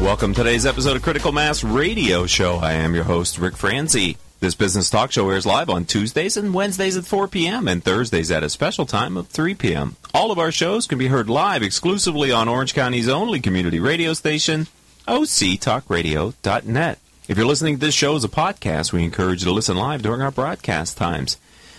[0.00, 2.56] Welcome to today's episode of Critical Mass Radio Show.
[2.56, 4.16] I am your host, Rick Franzi.
[4.40, 7.68] This business talk show airs live on Tuesdays and Wednesdays at 4 p.m.
[7.68, 9.96] and Thursdays at a special time of 3 p.m.
[10.12, 14.12] All of our shows can be heard live exclusively on Orange County's only community radio
[14.14, 14.66] station,
[15.06, 16.98] octalkradio.net.
[17.28, 20.02] If you're listening to this show as a podcast, we encourage you to listen live
[20.02, 21.36] during our broadcast times.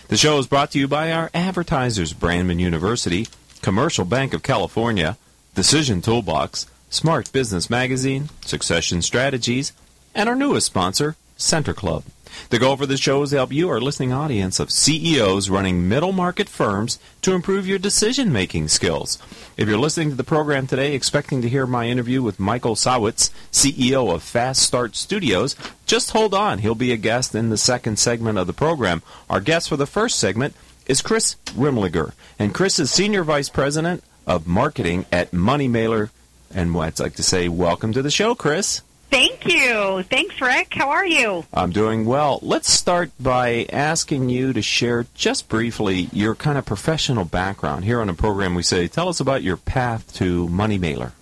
[0.08, 3.26] The show is brought to you by our advertisers, Brandman University,
[3.60, 5.18] Commercial Bank of California,
[5.54, 9.72] Decision Toolbox, Smart Business Magazine, Succession Strategies,
[10.14, 12.04] and our newest sponsor, Center Club.
[12.50, 15.88] The goal for the show is to help you, our listening audience of CEOs running
[15.88, 19.16] middle market firms, to improve your decision making skills.
[19.56, 23.30] If you're listening to the program today expecting to hear my interview with Michael Sawitz,
[23.50, 26.58] CEO of Fast Start Studios, just hold on.
[26.58, 29.02] He'll be a guest in the second segment of the program.
[29.30, 30.54] Our guest for the first segment
[30.84, 36.10] is Chris Rimliger, and Chris is Senior Vice President of Marketing at Money Mailer.
[36.54, 38.82] And I'd like to say, welcome to the show, Chris.
[39.10, 40.02] Thank you.
[40.04, 40.72] Thanks, Rick.
[40.72, 41.44] How are you?
[41.52, 42.38] I'm doing well.
[42.40, 47.84] Let's start by asking you to share just briefly your kind of professional background.
[47.84, 51.12] Here on the program, we say, tell us about your path to Money Mailer.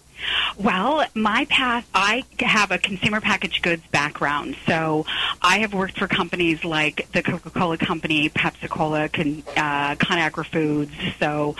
[0.56, 4.56] Well, my path, I have a consumer packaged goods background.
[4.66, 5.06] So
[5.40, 10.46] I have worked for companies like the Coca Cola Company, Pepsi Cola, Con, uh, ConAgra
[10.46, 10.92] Foods.
[11.18, 11.56] So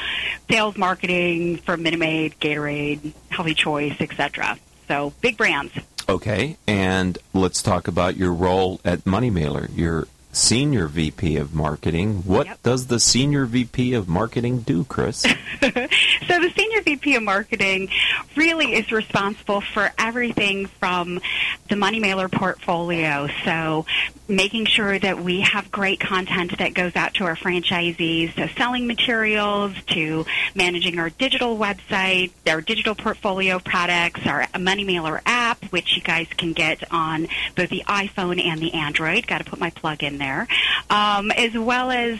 [0.50, 4.58] sales marketing for Minute Maid, Gatorade, Healthy Choice, etc.
[4.88, 5.72] So big brands.
[6.08, 9.68] Okay, and let's talk about your role at Money Mailer.
[9.72, 12.22] You're Senior VP of Marketing.
[12.24, 12.62] What Yep.
[12.62, 15.18] does the Senior VP of Marketing do, Chris?
[15.22, 17.88] so the senior VP of marketing
[18.36, 21.20] really is responsible for everything from
[21.68, 23.28] the money mailer portfolio.
[23.44, 23.86] So
[24.30, 28.86] making sure that we have great content that goes out to our franchisees, so selling
[28.86, 35.96] materials to managing our digital website, our digital portfolio products, our money mailer app, which
[35.96, 39.26] you guys can get on both the iPhone and the Android.
[39.26, 40.46] Got to put my plug in there,
[40.88, 42.18] um, as well as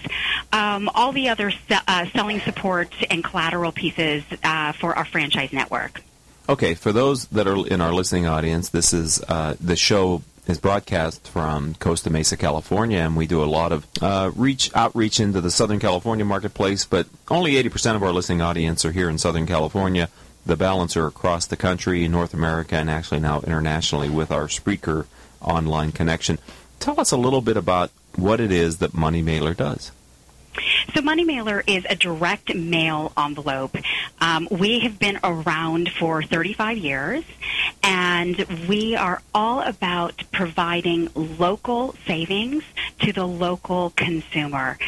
[0.52, 5.52] um, all the other se- uh, selling support and collateral pieces uh, for our franchise
[5.52, 6.02] network.
[6.48, 10.58] Okay, for those that are in our listening audience, this is uh, the show is
[10.58, 15.40] broadcast from Costa Mesa, California, and we do a lot of uh, reach outreach into
[15.40, 16.84] the Southern California marketplace.
[16.84, 20.08] But only 80% of our listening audience are here in Southern California.
[20.44, 25.06] The balance are across the country, North America, and actually now internationally with our Spreaker
[25.40, 26.38] online connection.
[26.80, 29.92] Tell us a little bit about what it is that Money Mailer does.
[30.94, 33.76] So Money Mailer is a direct mail envelope.
[34.20, 37.24] Um, we have been around for 35 years,
[37.82, 38.38] and
[38.68, 42.64] we are all about providing local savings
[43.00, 44.78] to the local consumer.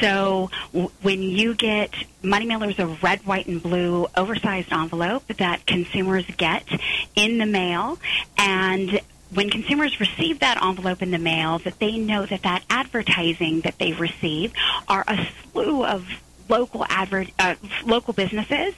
[0.00, 5.26] So w- when you get Money Mailer is a red, white, and blue oversized envelope
[5.36, 6.64] that consumers get
[7.14, 7.98] in the mail,
[8.38, 9.00] and
[9.34, 13.78] when consumers receive that envelope in the mail, that they know that that advertising that
[13.78, 14.52] they receive
[14.88, 16.06] are a slew of
[16.48, 18.74] local advert, uh, local businesses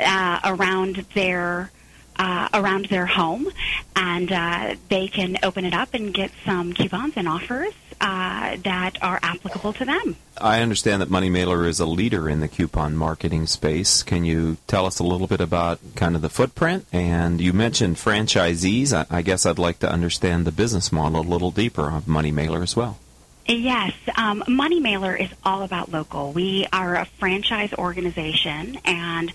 [0.00, 1.70] uh, around their
[2.18, 3.48] uh, around their home,
[3.94, 9.02] and uh, they can open it up and get some coupons and offers uh, that
[9.02, 10.16] are applicable to them.
[10.38, 14.02] I understand that Money Mailer is a leader in the coupon marketing space.
[14.02, 16.86] Can you tell us a little bit about kind of the footprint?
[16.92, 18.92] And you mentioned franchisees.
[18.92, 22.32] I, I guess I'd like to understand the business model a little deeper of Money
[22.32, 22.98] Mailer as well.
[23.48, 26.32] Yes, um, Money Mailer is all about local.
[26.32, 29.32] We are a franchise organization, and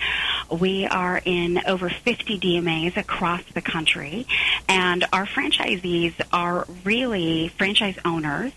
[0.50, 4.28] we are in over 50 DMAs across the country.
[4.68, 8.52] And our franchisees are really franchise owners,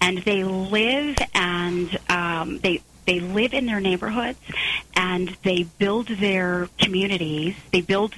[0.00, 4.38] and they live and um, they they live in their neighborhoods,
[4.96, 7.54] and they build their communities.
[7.72, 8.14] They build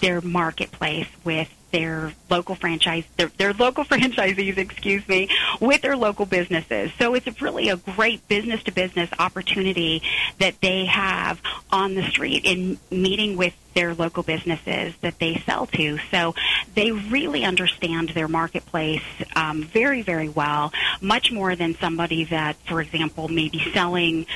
[0.00, 5.28] their marketplace with their local franchise their, their local franchisees excuse me
[5.60, 6.90] with their local businesses.
[6.98, 10.02] So it's really a great business to business opportunity
[10.38, 15.66] that they have on the street in meeting with their local businesses that they sell
[15.66, 15.98] to.
[16.10, 16.34] So
[16.74, 19.02] they really understand their marketplace
[19.36, 24.26] um, very very well much more than somebody that for example may be selling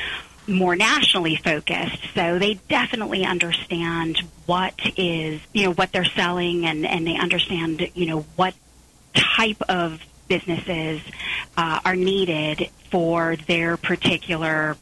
[0.47, 1.99] more nationally focused.
[2.15, 7.91] So they definitely understand what is, you know, what they're selling and, and they understand,
[7.95, 8.55] you know, what
[9.15, 11.01] type of businesses
[11.57, 14.77] uh, are needed for their particular,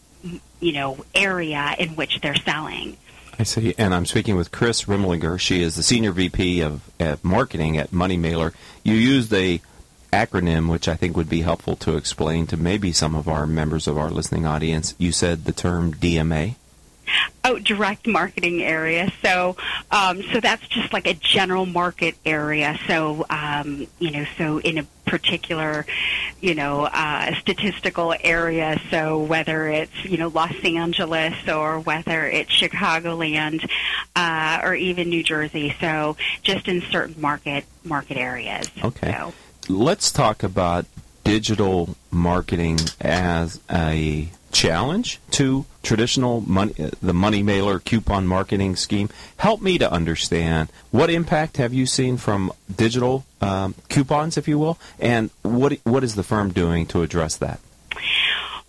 [0.61, 2.97] you know, area in which they're selling.
[3.39, 3.75] I see.
[3.79, 5.41] And I'm speaking with Chris Rimlinger.
[5.41, 8.53] She is the Senior VP of, of Marketing at Money Mailer.
[8.85, 9.61] You used a
[10.12, 13.87] acronym which I think would be helpful to explain to maybe some of our members
[13.87, 14.95] of our listening audience.
[14.99, 16.57] You said the term DMA.
[17.43, 19.11] Oh, direct marketing area.
[19.23, 19.57] So,
[19.91, 22.79] um, so that's just like a general market area.
[22.87, 25.87] So, um, you know, so in a particular,
[26.41, 28.81] you know, uh, statistical area.
[28.91, 33.69] So whether it's you know Los Angeles or whether it's Chicagoland
[34.15, 35.75] uh, or even New Jersey.
[35.81, 38.69] So just in certain market market areas.
[38.85, 39.12] Okay.
[39.12, 39.33] So.
[39.69, 40.87] Let's talk about
[41.25, 49.09] digital marketing as a challenge to traditional money, the money mailer coupon marketing scheme.
[49.37, 54.59] Help me to understand what impact have you seen from digital um, coupons, if you
[54.59, 57.61] will, and what what is the firm doing to address that?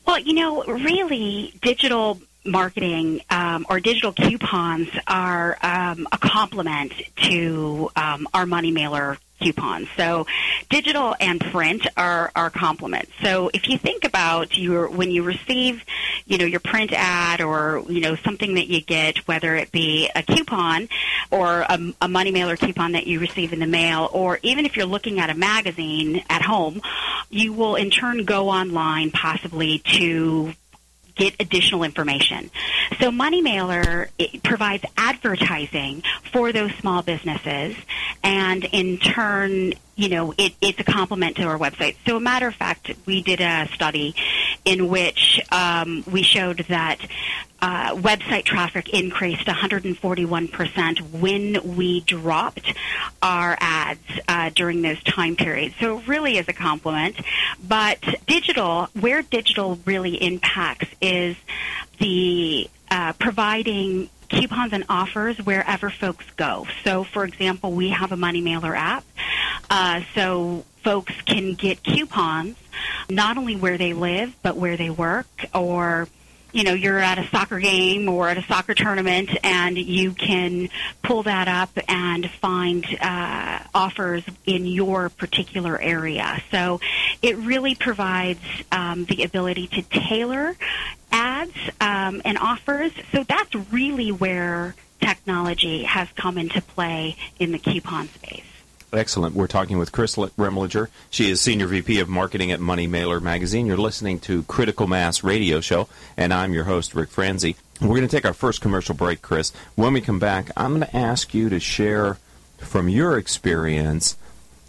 [0.05, 7.89] Well, you know, really, digital marketing um, or digital coupons are um, a complement to
[7.95, 9.87] um, our money mailer coupons.
[9.97, 10.27] So
[10.69, 13.11] digital and print are, are complements.
[13.21, 15.83] So if you think about your when you receive,
[16.25, 20.09] you know, your print ad or, you know, something that you get, whether it be
[20.15, 20.89] a coupon
[21.31, 24.77] or a, a money mailer coupon that you receive in the mail, or even if
[24.77, 26.81] you're looking at a magazine at home,
[27.29, 30.53] you will in turn go online possibly to
[31.21, 32.49] get additional information.
[32.99, 34.09] So Money Mailer
[34.43, 37.75] provides advertising for those small businesses,
[38.23, 41.95] and in turn, you know, it, it's a complement to our website.
[42.07, 44.15] So, a matter of fact, we did a study
[44.65, 46.99] in which um, we showed that
[47.61, 52.73] uh, website traffic increased 141% when we dropped
[53.21, 55.75] our ads uh, during those time periods.
[55.79, 57.15] So, it really is a compliment.
[57.67, 61.35] But digital, where digital really impacts is
[61.99, 66.65] the uh, providing coupons and offers wherever folks go.
[66.83, 69.03] So, for example, we have a money mailer app,
[69.69, 72.57] uh, so folks can get coupons
[73.09, 76.07] not only where they live but where they work or
[76.51, 80.69] you know you're at a soccer game or at a soccer tournament and you can
[81.01, 86.41] pull that up and find uh, offers in your particular area.
[86.51, 86.79] So
[87.21, 88.39] it really provides
[88.71, 90.55] um, the ability to tailor
[91.11, 92.91] ads um, and offers.
[93.11, 98.50] So that's really where technology has come into play in the coupon space
[98.93, 99.35] Excellent.
[99.35, 100.89] We're talking with Chris Remlinger.
[101.09, 103.65] She is Senior VP of Marketing at Money Mailer Magazine.
[103.65, 107.55] You're listening to Critical Mass Radio Show, and I'm your host, Rick Franzi.
[107.79, 109.53] We're going to take our first commercial break, Chris.
[109.75, 112.17] When we come back, I'm going to ask you to share
[112.57, 114.17] from your experience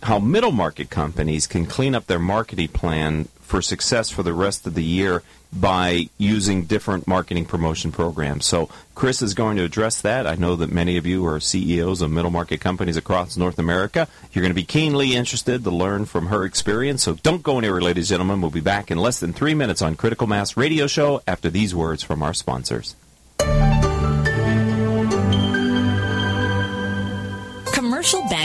[0.04, 4.68] how middle market companies can clean up their marketing plan for success for the rest
[4.68, 8.46] of the year by using different marketing promotion programs.
[8.46, 10.26] So Chris is going to address that.
[10.26, 14.08] I know that many of you are CEOs of middle market companies across North America.
[14.32, 17.02] You're going to be keenly interested to learn from her experience.
[17.02, 18.40] So don't go anywhere, ladies and gentlemen.
[18.40, 21.74] We'll be back in less than three minutes on Critical Mass Radio Show after these
[21.74, 22.96] words from our sponsors.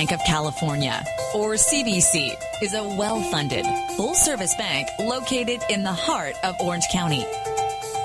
[0.08, 2.32] Bank of California, or CBC,
[2.62, 3.66] is a well funded,
[3.98, 7.26] full service bank located in the heart of Orange County.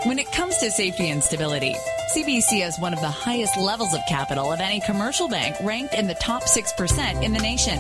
[0.03, 1.77] When it comes to safety and stability,
[2.13, 6.09] CBC has one of the highest levels of capital of any commercial bank, ranked in
[6.09, 7.79] the top 6% in the nation.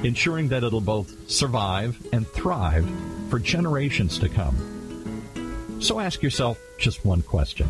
[0.04, 2.88] ensuring that it'll both survive and thrive
[3.30, 4.56] for generations to come.
[5.82, 7.70] So ask yourself just one question.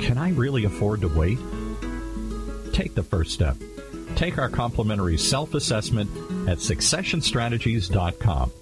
[0.00, 1.38] Can I really afford to wait?
[2.72, 3.56] Take the first step.
[4.16, 6.10] Take our complimentary self-assessment
[6.48, 8.52] at successionstrategies.com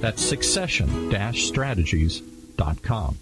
[0.00, 3.18] That's succession-strategies.com.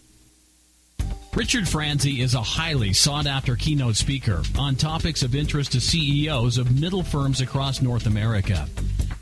[1.35, 6.59] Richard Franzi is a highly sought after keynote speaker on topics of interest to CEOs
[6.59, 8.67] of middle firms across North America.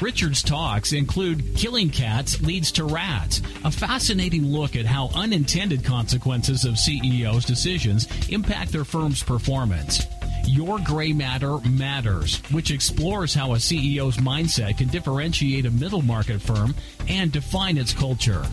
[0.00, 6.64] Richard's talks include Killing Cats Leads to Rats, a fascinating look at how unintended consequences
[6.64, 10.06] of CEOs' decisions impact their firm's performance.
[10.46, 16.40] Your Gray Matter Matters, which explores how a CEO's mindset can differentiate a middle market
[16.40, 16.74] firm
[17.08, 18.44] and define its culture.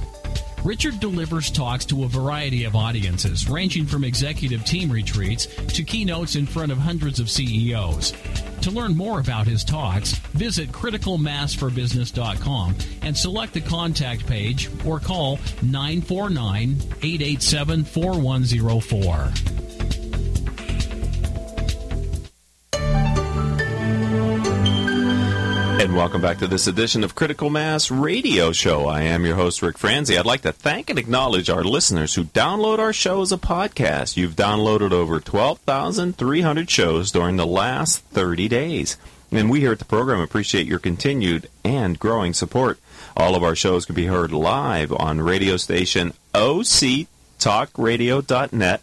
[0.63, 6.35] Richard delivers talks to a variety of audiences, ranging from executive team retreats to keynotes
[6.35, 8.13] in front of hundreds of CEOs.
[8.61, 15.37] To learn more about his talks, visit criticalmassforbusiness.com and select the contact page or call
[15.61, 19.72] 949 887 4104.
[25.83, 28.87] And welcome back to this edition of Critical Mass Radio Show.
[28.87, 30.17] I am your host, Rick Franzi.
[30.17, 34.15] I'd like to thank and acknowledge our listeners who download our show as a podcast.
[34.15, 38.95] You've downloaded over 12,300 shows during the last 30 days.
[39.29, 42.79] And we here at the program appreciate your continued and growing support.
[43.17, 48.81] All of our shows can be heard live on radio station octalkradio.net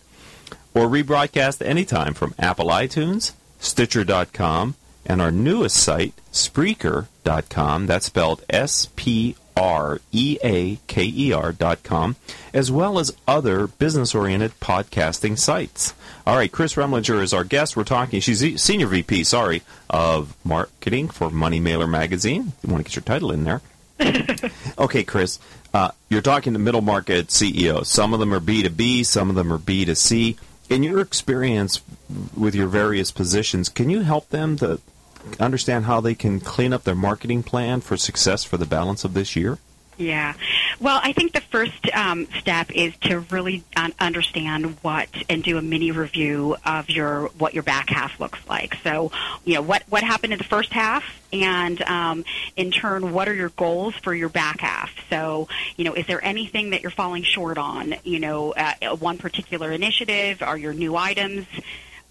[0.74, 4.74] or rebroadcast anytime from Apple iTunes, Stitcher.com,
[5.06, 7.86] and our newest site, Spreaker.com.
[7.86, 12.16] That's spelled S P R E A K E R.com,
[12.54, 15.94] as well as other business oriented podcasting sites.
[16.26, 17.76] All right, Chris Remlinger is our guest.
[17.76, 22.52] We're talking, she's Senior VP, sorry, of marketing for Money Mailer Magazine.
[22.62, 23.60] You want to get your title in there.
[24.78, 25.38] okay, Chris,
[25.74, 27.88] uh, you're talking to middle market CEOs.
[27.88, 30.36] Some of them are B2B, some of them are B2C.
[30.70, 31.80] In your experience
[32.36, 34.80] with your various positions, can you help them to
[35.40, 39.12] understand how they can clean up their marketing plan for success for the balance of
[39.12, 39.58] this year?
[40.00, 40.32] Yeah.
[40.80, 45.58] Well, I think the first um, step is to really un- understand what and do
[45.58, 48.76] a mini review of your what your back half looks like.
[48.82, 49.12] So,
[49.44, 51.04] you know, what what happened in the first half,
[51.34, 52.24] and um,
[52.56, 54.90] in turn, what are your goals for your back half?
[55.10, 57.94] So, you know, is there anything that you're falling short on?
[58.02, 61.46] You know, uh, one particular initiative, are your new items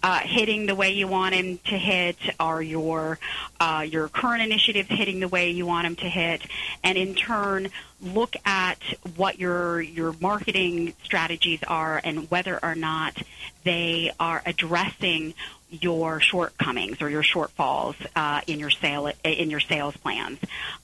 [0.02, 2.16] uh, hitting the way you want him to hit?
[2.38, 3.18] Are your
[3.58, 6.42] uh, your current initiatives hitting the way you want them to hit?
[6.82, 7.68] And in turn,
[8.00, 8.78] look at
[9.16, 13.20] what your your marketing strategies are and whether or not
[13.64, 15.34] they are addressing
[15.70, 20.38] your shortcomings or your shortfalls uh, in your sale in your sales plans.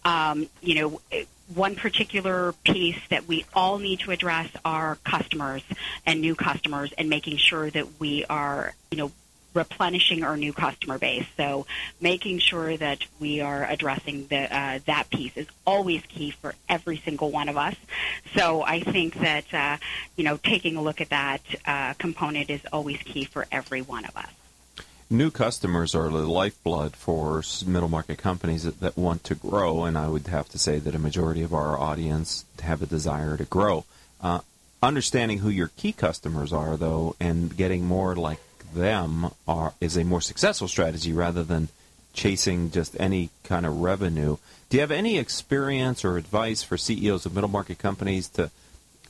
[0.05, 1.01] Um, you know,
[1.55, 5.63] one particular piece that we all need to address are customers
[6.05, 9.13] and new customers, and making sure that we are, you know,
[9.55, 11.25] replenishing our new customer base.
[11.37, 11.67] So
[12.01, 16.99] making sure that we are addressing the, uh, that piece is always key for every
[16.99, 17.75] single one of us.
[18.35, 19.79] So I think that, uh,
[20.17, 24.05] you know, taking a look at that uh, component is always key for every one
[24.05, 24.31] of us.
[25.09, 29.97] New customers are the lifeblood for middle market companies that, that want to grow, and
[29.97, 33.45] I would have to say that a majority of our audience have a desire to
[33.45, 33.85] grow.
[34.21, 34.41] Uh,
[34.83, 38.41] understanding who your key customers are, though, and getting more like
[38.75, 41.69] them are is a more successful strategy rather than
[42.13, 44.37] chasing just any kind of revenue.
[44.69, 48.51] Do you have any experience or advice for CEOs of middle market companies to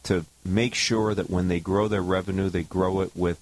[0.03, 3.41] to make sure that when they grow their revenue, they grow it with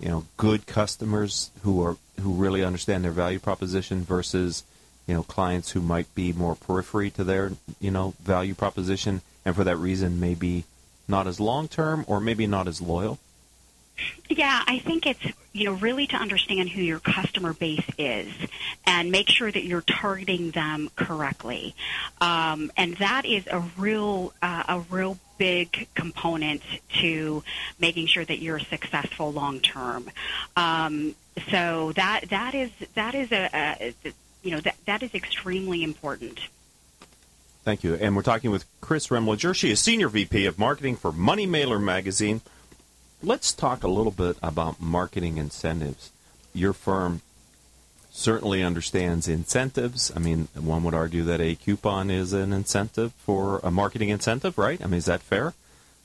[0.00, 4.64] you know good customers who are who really understand their value proposition versus
[5.06, 9.54] you know clients who might be more periphery to their you know value proposition and
[9.54, 10.64] for that reason maybe
[11.08, 13.18] not as long term or maybe not as loyal?
[14.30, 18.32] Yeah, I think it's you know really to understand who your customer base is
[18.86, 21.74] and make sure that you're targeting them correctly,
[22.20, 26.60] um, and that is a real uh, a real big component
[27.00, 27.42] to
[27.80, 30.10] making sure that you're successful long term.
[30.54, 31.14] Um,
[31.50, 33.94] so that that is that is a, a
[34.42, 36.38] you know that that is extremely important.
[37.64, 37.94] Thank you.
[37.94, 39.54] And we're talking with Chris Remlinger.
[39.54, 42.42] She is Senior VP of Marketing for Money Mailer Magazine.
[43.22, 46.10] let's talk a little bit about marketing incentives.
[46.52, 47.22] Your firm
[48.10, 50.12] certainly understands incentives.
[50.14, 54.58] I mean, one would argue that a coupon is an incentive for a marketing incentive,
[54.58, 54.80] right?
[54.82, 55.54] I mean, is that fair?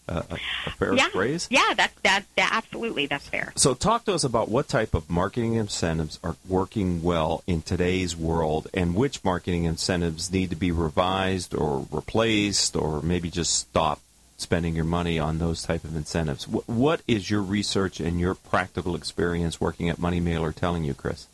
[0.07, 0.35] Uh, a,
[0.67, 1.09] a, fair yeah.
[1.09, 1.47] phrase?
[1.50, 3.51] Yeah, that, that, that absolutely that's fair.
[3.55, 8.15] So, talk to us about what type of marketing incentives are working well in today's
[8.15, 14.00] world, and which marketing incentives need to be revised or replaced, or maybe just stop
[14.38, 16.47] spending your money on those type of incentives.
[16.47, 21.25] what is your research and your practical experience working at Money Mailer telling you, Chris?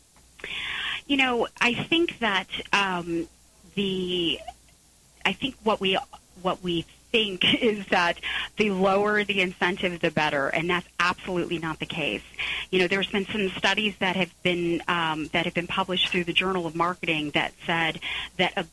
[1.06, 3.28] You know, I think that um,
[3.74, 4.40] the
[5.24, 5.98] I think what we
[6.42, 8.18] what we think is that
[8.56, 12.22] the lower the incentive, the better, and that's absolutely not the case.
[12.70, 16.24] You know, there's been some studies that have been um, that have been published through
[16.24, 18.00] the Journal of Marketing that said
[18.36, 18.66] that a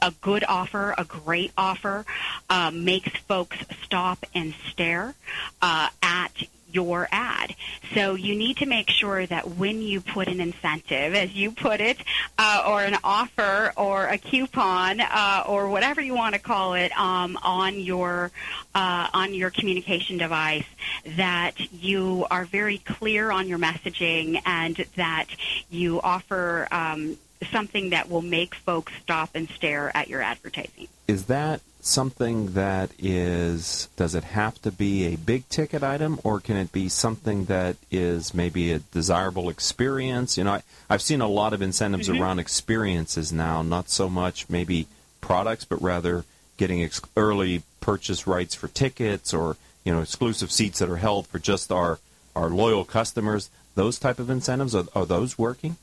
[0.00, 2.04] a good offer, a great offer,
[2.50, 5.14] uh, makes folks stop and stare
[5.62, 6.32] uh, at
[6.72, 7.54] your ad.
[7.94, 11.80] So you need to make sure that when you put an incentive, as you put
[11.80, 11.98] it,
[12.38, 16.96] uh, or an offer or a coupon uh, or whatever you want to call it
[16.98, 18.30] um, on your
[18.74, 20.66] uh, on your communication device,
[21.16, 25.26] that you are very clear on your messaging and that
[25.70, 26.68] you offer.
[26.70, 27.18] Um,
[27.50, 30.86] something that will make folks stop and stare at your advertising.
[31.08, 36.38] Is that something that is does it have to be a big ticket item or
[36.38, 40.38] can it be something that is maybe a desirable experience?
[40.38, 42.22] You know I, i've seen a lot of incentives mm-hmm.
[42.22, 44.86] around experiences now not so much maybe
[45.20, 46.24] products but rather
[46.56, 51.26] getting ex- early purchase rights for tickets or you know exclusive seats that are held
[51.26, 51.98] for just our
[52.34, 53.50] our loyal customers.
[53.74, 55.76] Those type of incentives are, are those working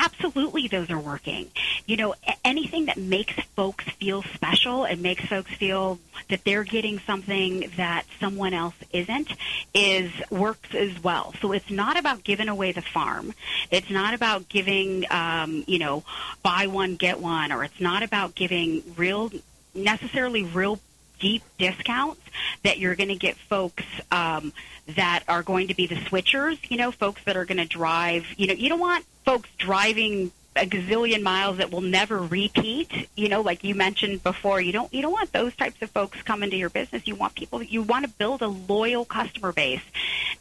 [0.00, 1.50] absolutely those are working.
[1.86, 2.14] You know,
[2.44, 8.04] anything that makes folks feel special and makes folks feel that they're getting something that
[8.18, 9.30] someone else isn't
[9.74, 11.34] is works as well.
[11.40, 13.34] So it's not about giving away the farm.
[13.70, 16.04] It's not about giving, um, you know,
[16.42, 19.30] buy one get one, or it's not about giving real
[19.74, 20.80] necessarily real
[21.20, 22.20] deep discounts
[22.64, 24.52] that you're going to get folks um,
[24.96, 28.26] that are going to be the switchers, you know, folks that are going to drive,
[28.36, 33.28] you know, you don't want folks driving a gazillion miles that will never repeat you
[33.28, 34.60] know like you mentioned before.
[34.60, 37.06] You don't you don't want those types of folks coming to your business.
[37.06, 39.82] You want people you want to build a loyal customer base.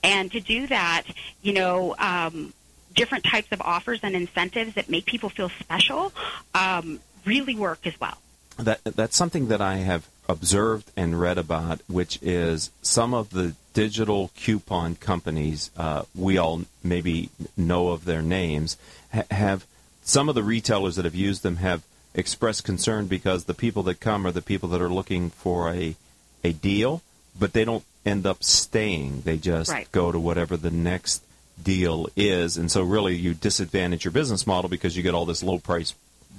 [0.04, 1.04] And to do that
[1.42, 2.54] you know um,
[2.96, 6.12] different types of offers and incentives that make people feel special
[6.56, 8.18] um, really work as well.
[8.58, 13.56] That that's something that I have observed and read about, which is some of the
[13.74, 18.78] digital coupon companies, uh, we all maybe know of their names,
[19.12, 19.66] ha- have
[20.04, 21.82] some of the retailers that have used them have
[22.14, 25.96] expressed concern because the people that come are the people that are looking for a
[26.44, 27.02] a deal,
[27.38, 29.22] but they don't end up staying.
[29.22, 29.92] They just right.
[29.92, 31.22] go to whatever the next
[31.62, 35.44] deal is, and so really you disadvantage your business model because you get all this
[35.44, 35.94] low price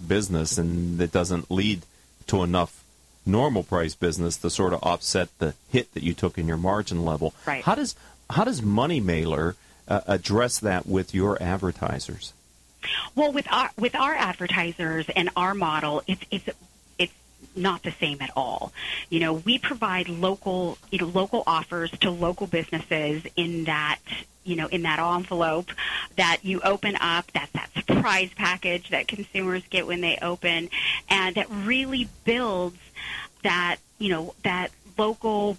[0.06, 1.82] business, and it doesn't lead
[2.28, 2.82] to enough
[3.26, 7.04] normal price business to sort of offset the hit that you took in your margin
[7.04, 7.34] level.
[7.46, 7.62] Right.
[7.62, 7.94] How does
[8.30, 9.56] how does Money Mailer
[9.88, 12.32] uh, address that with your advertisers?
[13.14, 16.48] Well, with our with our advertisers and our model, it's it's
[16.98, 17.12] it's
[17.54, 18.72] not the same at all.
[19.10, 23.98] You know, we provide local you know local offers to local businesses in that
[24.44, 25.70] you know in that envelope
[26.16, 30.70] that you open up that's that surprise package that consumers get when they open
[31.08, 32.78] and that really builds
[33.42, 35.56] that you know that local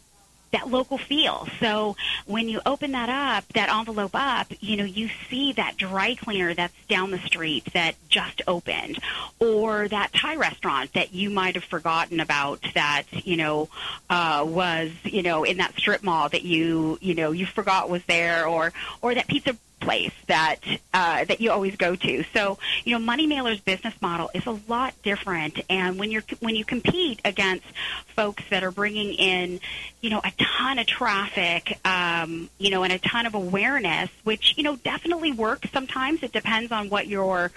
[0.52, 1.48] that local feel.
[1.60, 6.15] So when you open that up, that envelope up, you know, you see that dry
[6.15, 9.00] cleaner that's down the street that just opened,
[9.39, 13.70] or that Thai restaurant that you might have forgotten about that, you know,
[14.10, 18.04] uh, was, you know, in that strip mall that you, you know, you forgot was
[18.06, 20.58] there, or, or that pizza place that
[20.94, 22.24] uh, that you always go to.
[22.34, 26.56] So you know, Money Mailer's business model is a lot different, and when you're when
[26.56, 27.65] you compete against
[28.15, 29.60] folks that are bringing in,
[30.00, 34.56] you know, a ton of traffic, um, you know, and a ton of awareness, which
[34.58, 35.70] you know definitely works.
[35.72, 37.52] Sometimes it depends on what you're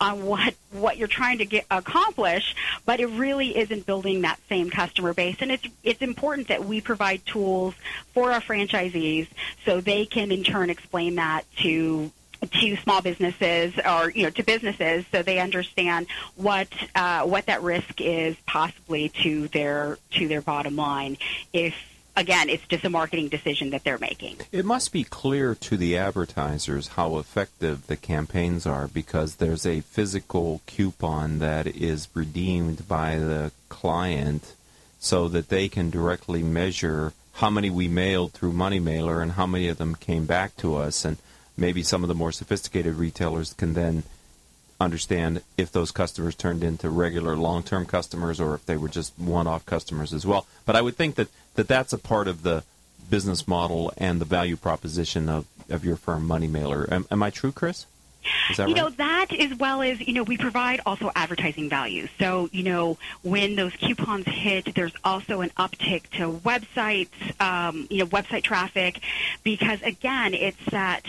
[0.00, 2.54] on what what you're trying to get accomplish,
[2.84, 5.36] but it really isn't building that same customer base.
[5.40, 7.74] And it's it's important that we provide tools
[8.12, 9.28] for our franchisees
[9.64, 12.10] so they can in turn explain that to
[12.50, 16.06] to small businesses or you know to businesses so they understand
[16.36, 21.18] what uh, what that risk is possibly to their to their bottom line
[21.52, 21.74] if
[22.20, 24.36] again, it's just a marketing decision that they're making.
[24.52, 29.80] It must be clear to the advertisers how effective the campaigns are because there's a
[29.80, 34.54] physical coupon that is redeemed by the client
[35.00, 39.46] so that they can directly measure how many we mailed through Money Mailer and how
[39.46, 41.16] many of them came back to us, and
[41.56, 44.02] maybe some of the more sophisticated retailers can then
[44.80, 49.66] understand if those customers turned into regular long-term customers or if they were just one-off
[49.66, 50.46] customers as well.
[50.64, 52.64] But I would think that, that that's a part of the
[53.08, 56.86] business model and the value proposition of, of your firm, Money Mailer.
[56.90, 57.86] Am, am I true, Chris?
[58.22, 58.76] you right?
[58.76, 62.98] know that as well as you know we provide also advertising value so you know
[63.22, 69.00] when those coupons hit there's also an uptick to websites um, you know website traffic
[69.42, 71.02] because again it's that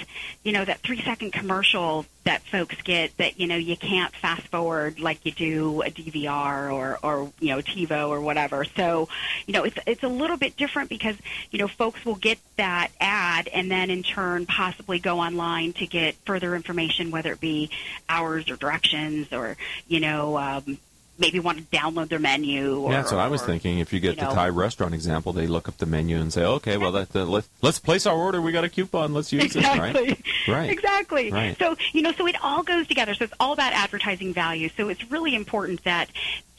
[0.44, 4.48] you know that three second commercial that folks get that you know you can't fast
[4.48, 8.64] forward like you do a DVR or or you know TiVo or whatever.
[8.64, 9.10] So
[9.48, 11.16] you know it's it's a little bit different because
[11.50, 15.88] you know folks will get that ad and then in turn possibly go online to
[15.88, 17.70] get further information, whether it be
[18.08, 19.58] hours or directions or
[19.88, 20.78] you know um,
[21.22, 22.82] maybe want to download their menu.
[22.82, 23.80] Or, yeah, that's what I was thinking.
[23.80, 26.44] If you get you the Thai restaurant example, they look up the menu and say,
[26.44, 28.42] okay, well, that, uh, let, let's place our order.
[28.42, 29.14] We got a coupon.
[29.14, 30.10] Let's use exactly.
[30.10, 30.20] it.
[30.48, 30.58] Right.
[30.58, 30.70] Right.
[30.70, 31.32] Exactly.
[31.32, 31.58] Right.
[31.58, 33.14] So you know, so it all goes together.
[33.14, 34.70] So it's all about advertising value.
[34.76, 36.10] So it's really important that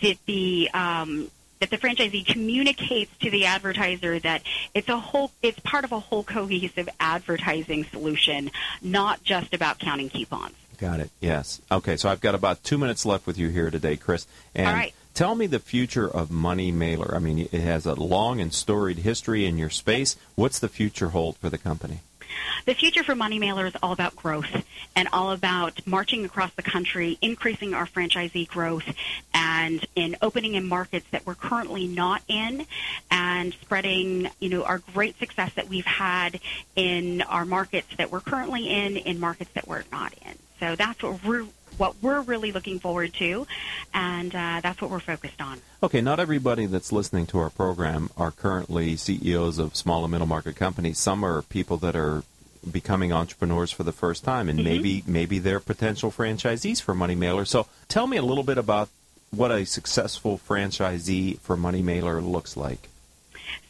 [0.01, 4.43] that the um, that the franchisee communicates to the advertiser that
[4.75, 10.09] it's a whole it's part of a whole cohesive advertising solution, not just about counting
[10.09, 10.55] coupons.
[10.83, 11.11] Got it.
[11.21, 11.61] Yes.
[11.71, 11.97] Okay.
[11.97, 14.27] So I've got about two minutes left with you here today, Chris.
[14.53, 14.93] And All right.
[15.15, 17.15] Tell me the future of Money Mailer.
[17.15, 20.17] I mean, it has a long and storied history in your space.
[20.35, 22.01] What's the future hold for the company?
[22.67, 24.65] The future for Money Mailer is all about growth
[24.97, 28.93] and all about marching across the country, increasing our franchisee growth,
[29.33, 32.67] and in opening in markets that we're currently not in,
[33.09, 36.41] and spreading, you know, our great success that we've had
[36.75, 40.35] in our markets that we're currently in, in markets that we're not in.
[40.63, 41.45] So that's what we're
[41.77, 43.49] what we're really looking forward to,
[43.93, 45.59] and uh, that's what we're focused on.
[45.83, 50.29] Okay, not everybody that's listening to our program are currently CEOs of small and middle
[50.29, 51.01] market companies.
[51.01, 52.23] Some are people that are
[52.71, 54.69] becoming entrepreneurs for the first time, and mm-hmm.
[54.69, 57.45] maybe maybe they're potential franchisees for Money Mailer.
[57.45, 58.89] So tell me a little bit about
[59.33, 62.89] what a successful franchisee for Money Mailer looks like.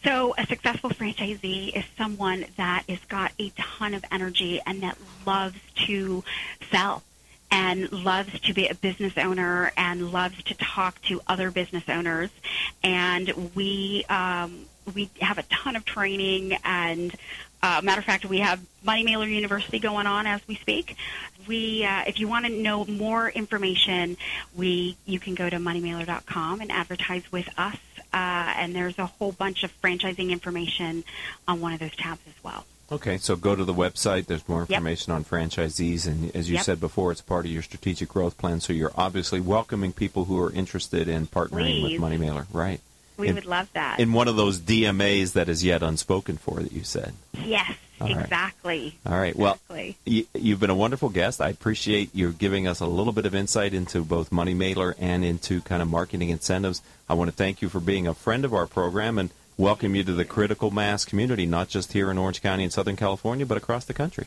[0.04, 4.96] So, a successful franchisee is someone that has got a ton of energy and that
[5.26, 6.24] loves to
[6.70, 7.02] sell
[7.50, 12.30] and loves to be a business owner and loves to talk to other business owners.
[12.82, 17.14] And we um, we have a ton of training and
[17.62, 20.96] uh, matter of fact, we have Money Mailer University going on as we speak.
[21.46, 24.16] We, uh, if you want to know more information,
[24.56, 27.76] we you can go to moneymailer.com and advertise with us
[28.12, 31.04] uh, and there's a whole bunch of franchising information
[31.48, 32.64] on one of those tabs as well.
[32.90, 34.26] Okay, so go to the website.
[34.26, 35.16] There's more information yep.
[35.16, 36.64] on franchisees, and as you yep.
[36.64, 38.60] said before, it's part of your strategic growth plan.
[38.60, 41.92] So you're obviously welcoming people who are interested in partnering Please.
[41.92, 42.80] with Money Mailer, right?
[43.16, 44.00] We in, would love that.
[44.00, 47.14] In one of those DMAs that is yet unspoken for that you said.
[47.44, 48.98] Yes, All exactly.
[49.04, 49.12] Right.
[49.12, 49.34] All right.
[49.34, 49.96] Exactly.
[50.06, 51.40] Well, you, have been a wonderful guest.
[51.40, 55.24] I appreciate you giving us a little bit of insight into both Money Mailer and
[55.24, 56.82] into kind of marketing incentives.
[57.08, 60.04] I want to thank you for being a friend of our program and welcome you
[60.04, 63.56] to the critical mass community, not just here in Orange County and Southern California, but
[63.56, 64.26] across the country.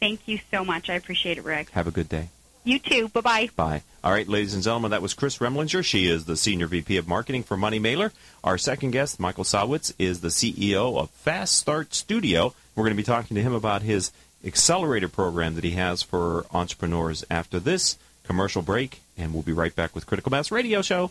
[0.00, 0.90] Thank you so much.
[0.90, 1.70] I appreciate it, Rick.
[1.70, 2.30] Have a good day.
[2.64, 3.08] You too.
[3.08, 3.48] Bye bye.
[3.56, 3.82] Bye.
[4.04, 5.84] All right, ladies and gentlemen, that was Chris Remlinger.
[5.84, 8.12] She is the Senior VP of Marketing for Money Mailer.
[8.42, 12.54] Our second guest, Michael Sawitz, is the CEO of Fast Start Studio.
[12.74, 14.10] We're going to be talking to him about his
[14.44, 19.74] accelerator program that he has for entrepreneurs after this commercial break, and we'll be right
[19.74, 21.10] back with Critical Mass Radio Show.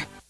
[0.00, 0.29] あ。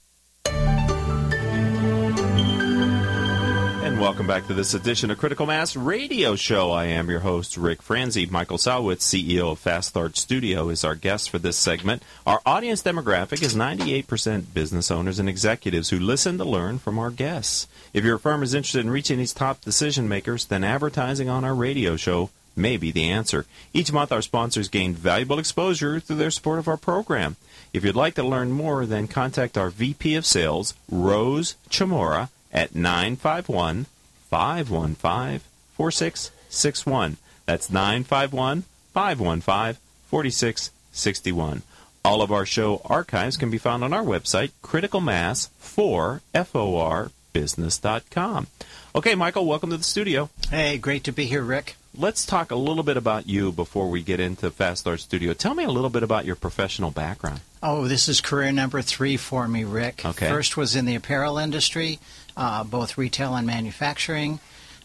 [4.01, 6.71] welcome back to this edition of Critical Mass Radio Show.
[6.71, 8.25] I am your host, Rick Franzi.
[8.25, 12.01] Michael Salwitz, CEO of Fast Start Studio, is our guest for this segment.
[12.25, 17.11] Our audience demographic is 98% business owners and executives who listen to learn from our
[17.11, 17.67] guests.
[17.93, 21.53] If your firm is interested in reaching these top decision makers, then advertising on our
[21.53, 23.45] radio show may be the answer.
[23.71, 27.35] Each month, our sponsors gain valuable exposure through their support of our program.
[27.71, 32.75] If you'd like to learn more, then contact our VP of Sales, Rose Chamora, at
[32.75, 33.85] 951
[34.29, 35.39] 515
[35.73, 37.17] 4661.
[37.45, 41.61] That's 951 515 4661.
[42.03, 48.47] All of our show archives can be found on our website, criticalmass4 business.com.
[48.93, 50.29] Okay, Michael, welcome to the studio.
[50.49, 51.75] Hey, great to be here, Rick.
[51.97, 55.33] Let's talk a little bit about you before we get into Fast Start Studio.
[55.33, 57.41] Tell me a little bit about your professional background.
[57.61, 60.05] Oh, this is career number three for me, Rick.
[60.05, 60.29] Okay.
[60.29, 61.99] First was in the apparel industry,
[62.37, 64.39] uh, both retail and manufacturing.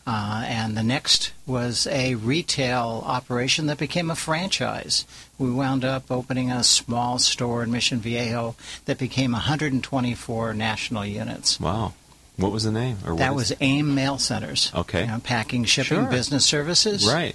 [0.09, 5.05] Uh, and the next was a retail operation that became a franchise.
[5.37, 8.55] We wound up opening a small store in Mission Viejo
[8.85, 11.59] that became 124 national units.
[11.59, 11.95] Wow.
[12.37, 12.99] What was the name?
[13.17, 14.71] That was AIM Mail Centers.
[14.75, 15.01] Okay.
[15.03, 16.05] You know, packing, shipping, Sure.
[16.11, 17.05] business services.
[17.07, 17.35] Right.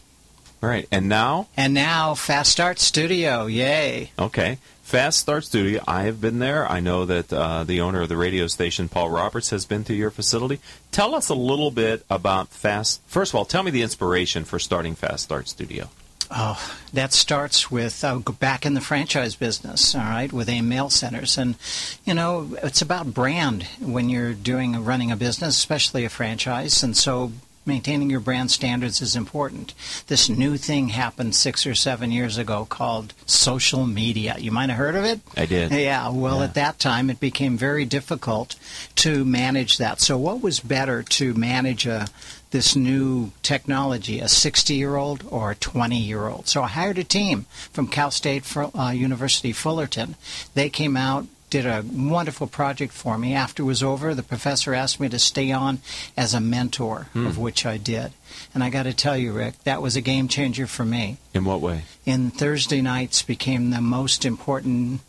[0.62, 0.88] Right.
[0.92, 3.48] And now, And now Fast Start Studio.
[3.48, 4.12] Yay.
[4.20, 4.60] okay,
[4.92, 5.82] Fast Start Studio.
[5.88, 6.70] I have been there.
[6.70, 9.94] I know that uh, the owner of the radio station, Paul Roberts, has been to
[9.94, 10.60] your facility.
[10.92, 13.02] Tell us a little bit about Fast.
[13.08, 15.88] First of all, tell me the inspiration for starting Fast Start Studio.
[16.30, 16.60] Oh,
[16.92, 21.38] that starts with uh, back in the franchise business, all right, with a mail centers,
[21.38, 21.56] and
[22.04, 26.98] you know it's about brand when you're doing running a business, especially a franchise, and
[26.98, 27.32] so
[27.66, 29.74] maintaining your brand standards is important.
[30.08, 34.36] This new thing happened six or seven years ago called social media.
[34.40, 35.20] You might have heard of it.
[35.38, 35.72] I did.
[35.72, 36.46] Yeah, well, Yeah.
[36.46, 38.56] at that time it became very difficult
[38.96, 40.02] to manage that.
[40.02, 42.08] So, what was better to manage a
[42.52, 46.48] this new technology, a 60 year old or a 20 year old?
[46.48, 50.16] So, I hired a team from Cal State uh, University Fullerton.
[50.54, 51.28] They came out.
[51.52, 53.36] Did a wonderful project for me.
[53.36, 55.80] After it was over, the professor asked me to stay on
[56.16, 58.14] as a mentor, of which I did.
[58.56, 61.44] And I got to tell you, Rick, that was a game changer for me In
[61.46, 61.84] what way?
[62.06, 65.02] in Thursday nights became the most important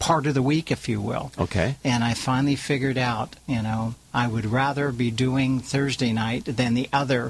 [0.00, 1.30] part of the week, if you will.
[1.38, 1.76] Okay.
[1.84, 6.74] And I finally figured out, you know, I would rather be doing Thursday night than
[6.74, 7.26] the other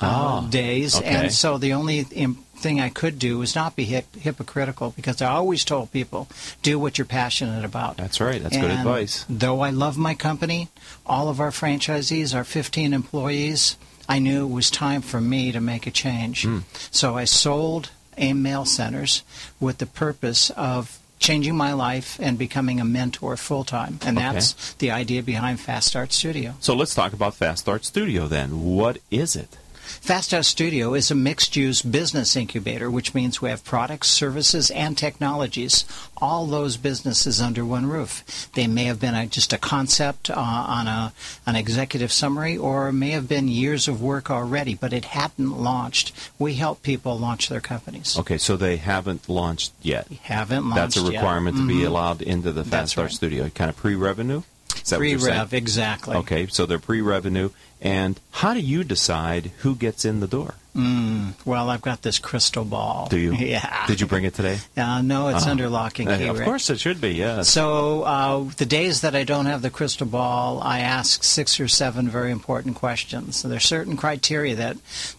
[0.00, 0.94] uh, Ah, days.
[0.96, 1.06] okay.
[1.06, 5.22] And so the only im- thing I could do was not be hip- hypocritical because
[5.22, 6.26] I always told people,
[6.62, 7.96] do what you're passionate about.
[7.98, 8.42] That's right.
[8.42, 9.24] That's good advice.
[9.28, 10.68] Though I love my company,
[11.06, 13.76] all of our franchisees, our 15 employees,
[14.08, 16.42] I knew it was time for me to make a change.
[16.44, 16.60] Hmm.
[16.90, 19.22] So I sold AIM Mail Centers
[19.60, 23.98] with the purpose of changing my life and becoming a mentor full time.
[24.04, 24.32] And Okay.
[24.32, 26.54] that's the idea behind Fast Start Studio.
[26.60, 28.62] So let's talk about Fast Start Studio then.
[28.64, 29.56] What is it?
[29.84, 34.70] Fast Start Studio is a mixed use business incubator, which means we have products, services,
[34.70, 35.84] and technologies,
[36.16, 38.48] all those businesses under one roof.
[38.54, 41.12] They may have been a, just a concept uh, on a,
[41.46, 46.12] an executive summary or may have been years of work already, but it hadn't launched.
[46.38, 48.18] We help people launch their companies.
[48.18, 50.06] Okay, so they haven't launched yet.
[50.22, 51.12] Haven't launched That's a yet.
[51.20, 51.86] requirement to be Mhm.
[51.88, 53.14] allowed into the That's Fast Start right.
[53.14, 53.48] Studio.
[53.50, 54.42] Kind of pre-revenue.
[54.82, 55.30] Is that what you're saying?
[55.32, 56.16] Pre-rev, exactly.
[56.16, 57.50] Okay, so they're pre-revenue.
[57.84, 60.54] And how do you decide who gets in the door?
[60.74, 63.06] Mm, well, I've got this crystal ball.
[63.10, 63.32] Do you?
[63.38, 63.86] Yeah.
[63.86, 64.58] Did you bring it today?
[64.76, 65.50] Uh, no, it's Oh.
[65.50, 66.24] under lock and Uh, key.
[66.26, 66.46] Of Rick.
[66.46, 67.48] course it should be, yes.
[67.50, 71.68] So uh, the days that I don't have the crystal ball, I ask six or
[71.68, 73.36] seven very important questions.
[73.36, 74.78] So there's certain criteria that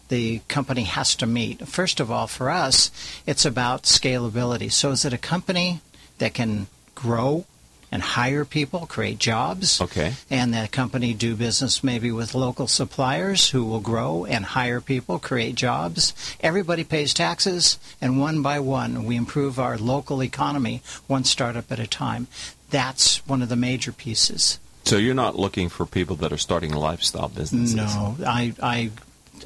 [0.10, 1.66] the company has to meet.
[1.68, 2.90] First of all, for us,
[3.28, 4.72] it's about scalability.
[4.72, 5.80] So is it a company
[6.18, 7.46] that can grow
[7.96, 9.80] and hire people, create jobs?
[9.80, 10.14] Okay.
[10.30, 15.18] And that company do business maybe with local suppliers who will grow and hire people,
[15.18, 16.14] create jobs.
[16.42, 21.80] Everybody pays taxes, and one by one, we improve our local economy one startup at
[21.80, 22.28] a time.
[22.70, 24.60] That's one of the major pieces.
[24.84, 27.76] So you're not looking for people that are starting lifestyle businesses.
[27.76, 28.92] No, I, I,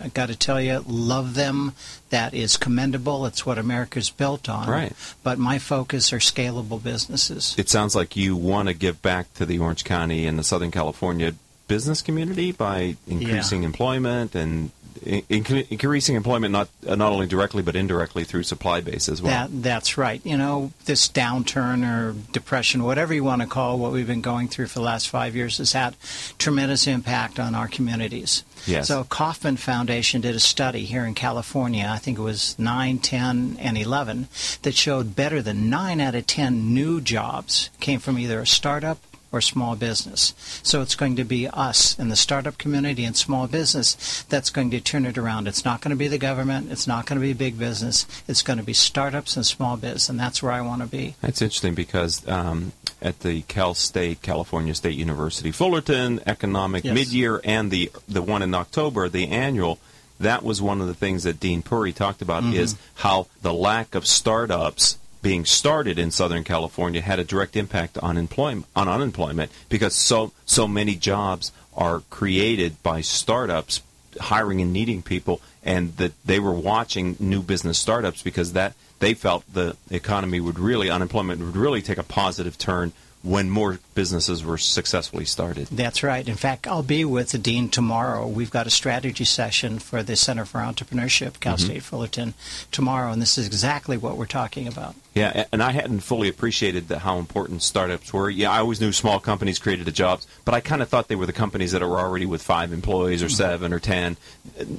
[0.02, 1.74] I got to tell you, love them.
[2.10, 3.26] That is commendable.
[3.26, 4.70] It's what America's built on.
[4.70, 4.94] Right.
[5.24, 7.56] But my focus are scalable businesses.
[7.58, 10.72] It sounds like you want to give back to the Orange County and the Southern
[10.72, 11.34] California
[11.68, 18.24] business community by increasing employment and increasing employment not uh, not only directly but indirectly
[18.24, 19.32] through supply base as well.
[19.32, 20.22] That that's right.
[20.26, 24.48] You know, this downturn or depression, whatever you want to call what we've been going
[24.48, 25.96] through for the last five years, has had
[26.38, 28.44] tremendous impact on our communities.
[28.66, 28.88] Yes.
[28.88, 33.58] So Kauffman Foundation did a study here in California, I think it was 9, 10,
[33.60, 34.28] and 11,
[34.64, 39.00] that showed better than 9 out of 10 new jobs came from either a startup
[39.32, 40.34] or small business.
[40.64, 44.72] So it's going to be us in the startup community and small business that's going
[44.72, 45.48] to turn it around.
[45.48, 46.72] It's not going to be the government.
[46.72, 48.06] It's not going to be big business.
[48.28, 51.16] It's going to be startups and small biz, and that's where I want to be.
[51.22, 56.94] That's interesting because um, at the Cal State, California State University, Fullerton Economic Yes.
[56.96, 59.80] Mid-Year and the the one in October, the annual,
[60.20, 62.54] that was one of the things that Dean Puri talked about Mhm.
[62.56, 67.98] is how the lack of startups being started in Southern California had a direct impact
[67.98, 73.82] on employment on unemployment because so so many jobs are created by startups
[74.20, 79.14] hiring and needing people and that they were watching new business startups because that they
[79.14, 84.46] felt the economy would really unemployment would really take a positive turn when more businesses
[84.46, 85.68] were successfully started.
[85.70, 86.26] That's right.
[86.26, 88.26] In fact, I'll be with the dean tomorrow.
[88.26, 91.66] We've got a strategy session for the Center for Entrepreneurship, Cal Mhm.
[91.66, 92.34] State Fullerton,
[92.72, 94.96] tomorrow, and this is exactly what we're talking about.
[95.16, 98.30] Yeah, and I hadn't fully appreciated the, how important startups were.
[98.30, 101.18] Yeah, I always knew small companies created the jobs, but I kind of thought they
[101.18, 104.16] were the companies that were already with five employees or seven or ten,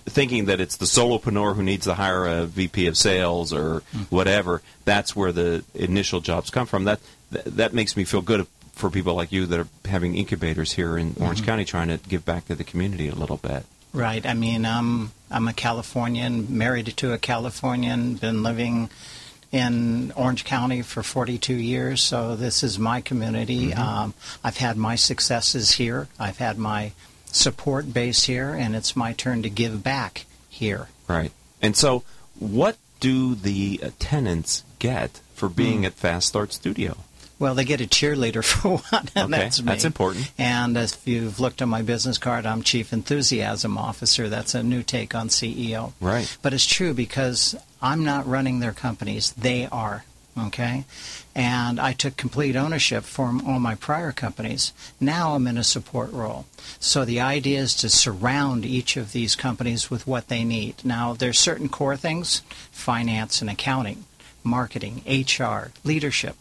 [0.06, 4.62] thinking that it's the solopreneur who needs to hire a VP of sales or whatever.
[4.86, 6.84] That's where the initial jobs come from.
[6.84, 8.40] That, that makes me feel good
[8.80, 11.46] for people like you that are having incubators here in Orange Mhm.
[11.46, 13.64] County, trying to give back to the community a little bit.
[13.92, 14.24] Right.
[14.24, 18.88] I mean, um, I'm a Californian, married to a Californian, been living
[19.52, 23.74] in Orange County for 42 years, so this is my community.
[23.74, 24.14] Um,
[24.44, 26.06] I've had my successes here.
[26.20, 26.92] I've had my
[27.32, 30.88] support base here, and it's my turn to give back here.
[31.08, 31.32] Right.
[31.60, 32.04] And so,
[32.38, 35.86] what do the tenants get for being Hmm.
[35.86, 36.96] at Fast Start Studio?
[37.40, 39.66] Well, they get a cheerleader for one, and Okay, that's me.
[39.66, 40.30] that's important.
[40.38, 44.28] And if you've looked at my business card, I'm Chief Enthusiasm Officer.
[44.28, 45.94] That's a new take on CEO.
[46.00, 46.36] Right.
[46.42, 50.04] But it's true because I'm not running their companies; they are.
[50.38, 50.84] Okay,
[51.34, 54.72] and I took complete ownership for all my prior companies.
[55.00, 56.46] Now I'm in a support role.
[56.78, 60.76] So the idea is to surround each of these companies with what they need.
[60.84, 64.04] Now there's certain core things: finance and accounting,
[64.44, 66.36] marketing, HR, leadership.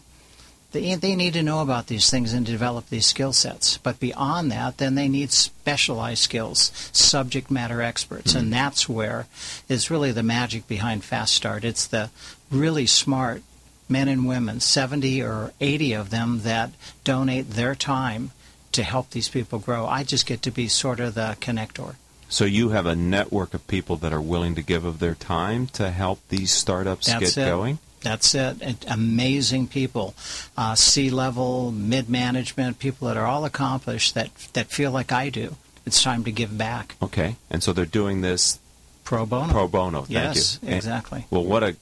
[0.72, 3.78] They, they need to know about these things and develop these skill sets.
[3.78, 8.36] But beyond that, then they need specialized skills, subject matter experts.
[8.36, 8.52] And hmm.
[8.52, 9.28] that's where
[9.68, 11.64] is really the magic behind Fast Start.
[11.64, 12.12] It's the
[12.52, 13.42] really smart
[13.88, 16.72] men and women, 70 or 80 of them, that
[17.04, 18.32] donate their time
[18.72, 19.88] to help these people grow.
[19.88, 21.96] I just get to be sort of the connector.
[22.30, 25.66] So you have a network of people that are willing to give of their time
[25.68, 27.50] to help these startups That's get it.
[27.50, 27.80] going.
[28.02, 28.58] That's it.
[28.62, 30.14] And amazing people,
[30.58, 35.30] uh, C level, mid management, people that are all accomplished that that feel like I
[35.30, 35.56] do.
[35.86, 36.96] It's time to give back.
[37.02, 37.36] Okay.
[37.50, 38.60] And so they're doing this
[39.04, 39.52] Pro bono.
[39.52, 40.00] pro bono.
[40.02, 40.68] Thank Yes, you.
[40.68, 41.26] And- exactly.
[41.32, 41.76] well, what a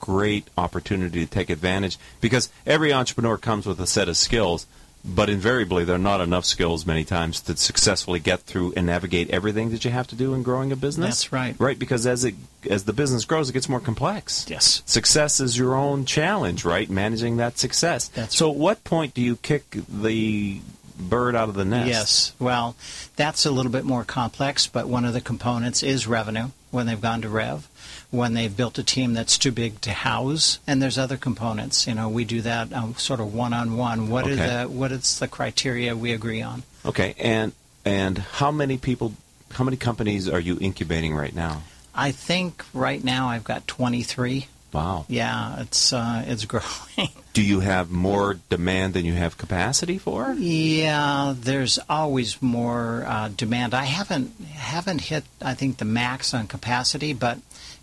[0.00, 4.66] great opportunity to take advantage because every entrepreneur comes with a set of skills,
[5.04, 9.28] but invariably there are not enough skills many times to successfully get through and navigate
[9.30, 11.06] everything that you have to do in growing a business.
[11.06, 11.54] That's right.
[11.58, 12.34] Right, because as it
[12.70, 14.46] as the business grows, it gets more complex.
[14.48, 14.82] Yes.
[14.86, 16.88] Success is your own challenge, right?
[16.88, 18.08] Managing that success.
[18.08, 20.60] That's so, at what point do you kick the
[20.98, 21.88] bird out of the nest?
[21.88, 22.32] Yes.
[22.38, 22.74] Well,
[23.16, 27.00] that's a little bit more complex, but one of the components is revenue when they've
[27.00, 27.68] gone to rev
[28.14, 31.86] when they've built a team that's too big to house, and there's other components.
[31.86, 34.08] You know, we do that um, sort of one on one.
[34.08, 34.32] What Okay.
[34.32, 36.62] are the what is the criteria we agree on?
[36.84, 37.52] Okay, and
[37.84, 39.12] and how many people,
[39.52, 41.62] how many companies are you incubating right now?
[41.94, 44.46] I think right now I've got 23.
[44.72, 45.04] Wow.
[45.08, 47.10] Yeah, it's uh, it's growing.
[47.32, 50.32] Do you have more demand than you have capacity for?
[50.34, 53.74] Yeah, there's always more uh, demand.
[53.74, 57.38] I haven't haven't hit I think the max on capacity, but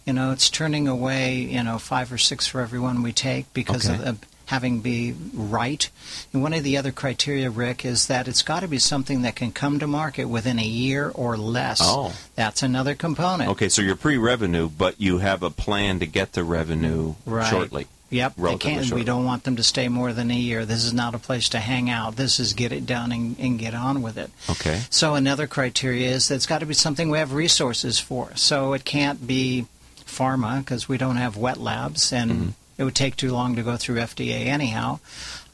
[0.05, 3.89] you know it's turning away you know five or six for everyone we take because
[3.89, 3.95] Okay.
[4.01, 5.89] of, of having be right.
[6.33, 9.33] And one of the other criteria, Rick, is that it's got to be something that
[9.33, 11.79] can come to market within a year or less.
[11.81, 12.13] Oh.
[12.35, 13.49] That's another component.
[13.51, 17.49] Okay, so you're pre-revenue, but you have a plan to get to revenue Right.
[17.49, 17.87] shortly.
[18.09, 18.91] Yep, they can't.
[18.91, 20.65] We don't want them to stay more than a year.
[20.65, 22.17] This is not a place to hang out.
[22.17, 24.31] This is get it done and, and get on with it.
[24.49, 24.81] Okay.
[24.89, 28.35] So another criteria is that it's got to be something we have resources for.
[28.35, 29.65] So it can't be
[30.11, 32.49] pharma because we don't have wet labs, and Mm-hmm.
[32.77, 34.99] it would take too long to go through FDA anyhow.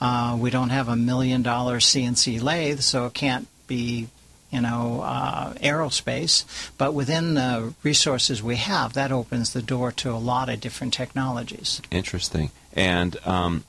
[0.01, 4.07] Uh, we don't have a million dollar CNC lathe, so it can't be.
[4.49, 6.45] You know, uh, aerospace,
[6.77, 10.93] but within the resources we have, that opens the door to a lot of different
[10.93, 11.81] technologies.
[11.91, 12.51] Interesting.
[12.73, 13.65] And um,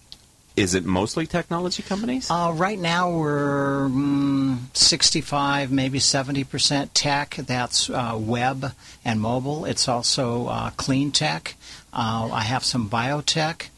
[0.58, 2.30] is it mostly technology companies?
[2.30, 7.36] Uh, right now, we're mm, 65, maybe 70% tech.
[7.36, 8.72] That's uh, web
[9.04, 9.64] and mobile.
[9.64, 11.54] It's also uh, clean tech.
[11.92, 13.68] Uh, I have some biotech.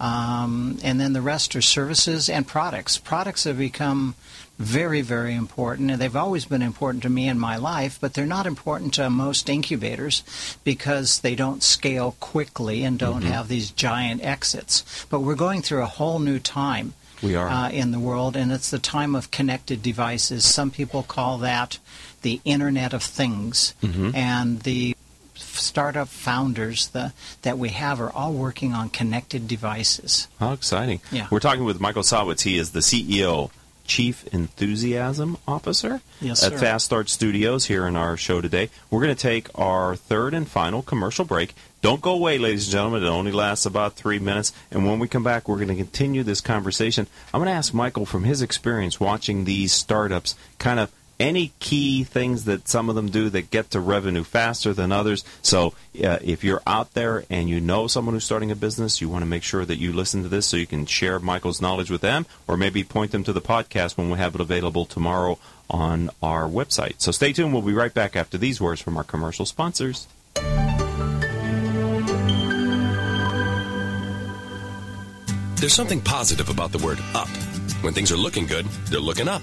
[0.00, 2.98] Um, and then the rest are services and products.
[2.98, 4.14] Products have become
[4.58, 8.26] very, very important, and they've always been important to me in my life, but they're
[8.26, 10.22] not important to most incubators
[10.64, 13.30] because they don't scale quickly and don't Mm-hmm.
[13.32, 15.06] have these giant exits.
[15.10, 17.48] But we're going through a whole new time We are.
[17.48, 20.44] uh, in the world, and it's the time of connected devices.
[20.44, 21.78] Some people call that
[22.22, 24.10] the Internet of Things, Mm-hmm.
[24.14, 24.96] and the
[25.34, 30.26] startup founders the, that we have are all working on connected devices.
[30.40, 31.00] How exciting.
[31.12, 31.28] Yeah.
[31.30, 32.42] We're talking with Michael Sawitz.
[32.42, 33.50] He is the CEO,
[33.88, 36.60] Chief Enthusiasm Officer Yes, at.
[36.60, 38.70] Fast Start Studios here in our show today.
[38.90, 41.54] We're going to take our third and final commercial break.
[41.80, 43.02] Don't go away, ladies and gentlemen.
[43.02, 44.52] It only lasts about three minutes.
[44.70, 47.06] And when we come back, we're going to continue this conversation.
[47.32, 52.04] I'm going to ask Michael from his experience watching these startups kind of any key
[52.04, 55.24] things that some of them do that get to revenue faster than others.
[55.42, 59.08] So uh, if you're out there and you know someone who's starting a business, you
[59.08, 61.90] want to make sure that you listen to this so you can share Michael's knowledge
[61.90, 65.38] with them or maybe point them to the podcast when we have it available tomorrow
[65.68, 66.94] on our website.
[66.98, 67.52] So stay tuned.
[67.52, 70.06] We'll be right back after these words from our commercial sponsors.
[75.56, 77.28] There's something positive about the word up.
[77.82, 79.42] When things are looking good, they're looking up.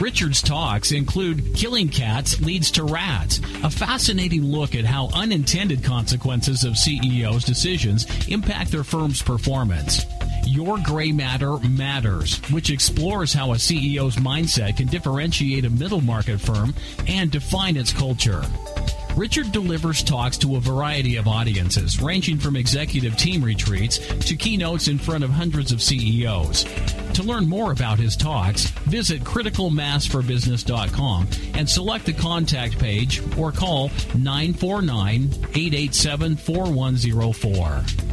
[0.00, 6.62] Richard's talks include Killing Cats Leads to Rats, a fascinating look at how unintended consequences
[6.62, 10.04] of CEOs' decisions impact their firm's performance.
[10.46, 16.40] Your Gray Matter Matters, which explores how a CEO's mindset can differentiate a middle market
[16.40, 16.74] firm
[17.08, 18.42] and define its culture.
[19.16, 24.88] Richard delivers talks to a variety of audiences, ranging from executive team retreats to keynotes
[24.88, 26.64] in front of hundreds of CEOs.
[27.14, 33.90] To learn more about his talks, visit criticalmassforbusiness.com and select the contact page or call
[34.16, 38.03] 949 887 4104.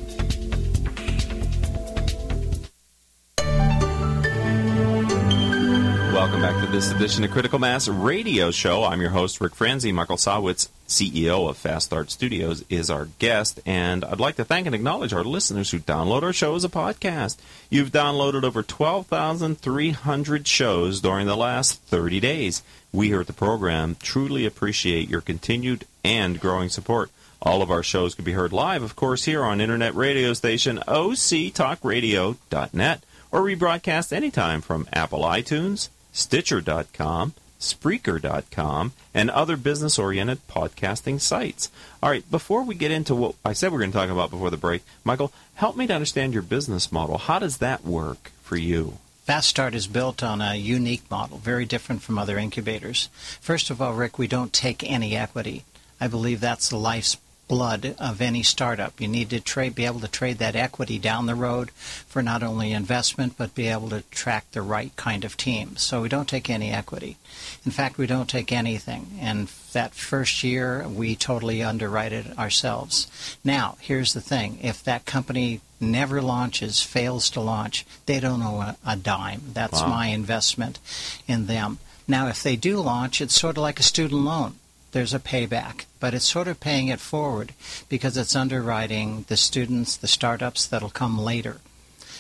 [6.72, 8.86] This edition of Critical Mass Radio Show.
[8.86, 9.92] I'm your host, Rick Franzi.
[9.92, 14.68] Michael Sawitz, CEO of Fast Start Studios, is our guest, and I'd like to thank
[14.68, 17.36] and acknowledge our listeners who download our show as a podcast.
[17.70, 22.64] You've downloaded over 12,300 shows during the last 30 days.
[22.94, 27.12] We here at the program truly appreciate your continued and growing support.
[27.42, 30.78] All of our shows can be heard live, of course, here on internet radio station
[30.88, 41.70] octalkradio.net or rebroadcast anytime from Apple iTunes, Stitcher.com, Spreaker.com, and other business oriented podcasting sites.
[42.02, 44.32] All right, before we get into what I said we are going to talk about
[44.32, 47.18] before the break, Michael, help me to understand your business model.
[47.18, 48.98] How does that work for you?
[49.24, 53.08] Fast Start is built on a unique model, very different from other incubators.
[53.40, 55.64] First of all, Rick, we don't take any equity.
[56.00, 57.18] I believe that's the life's
[57.52, 59.02] blood of any startup.
[59.02, 61.70] You need to trade, be able to trade that equity down the road
[62.08, 65.76] for not only investment, but be able to attract the right kind of team.
[65.76, 67.18] So we don't take any equity.
[67.66, 69.20] In fact, we don't take anything.
[69.20, 73.12] And that first year, we totally underwrite it ourselves.
[73.44, 74.58] Now, here's the thing.
[74.62, 79.42] If that company never launches, fails to launch, they don't owe a, a dime.
[79.52, 79.90] That's wow.
[79.90, 80.80] my investment
[81.28, 81.80] in them.
[82.08, 84.56] Now, if they do launch, it's sort of like a student loan
[84.92, 87.54] there's a payback, but it's sort of paying it forward
[87.90, 91.58] because it's underwriting the students, the startups that'll come later.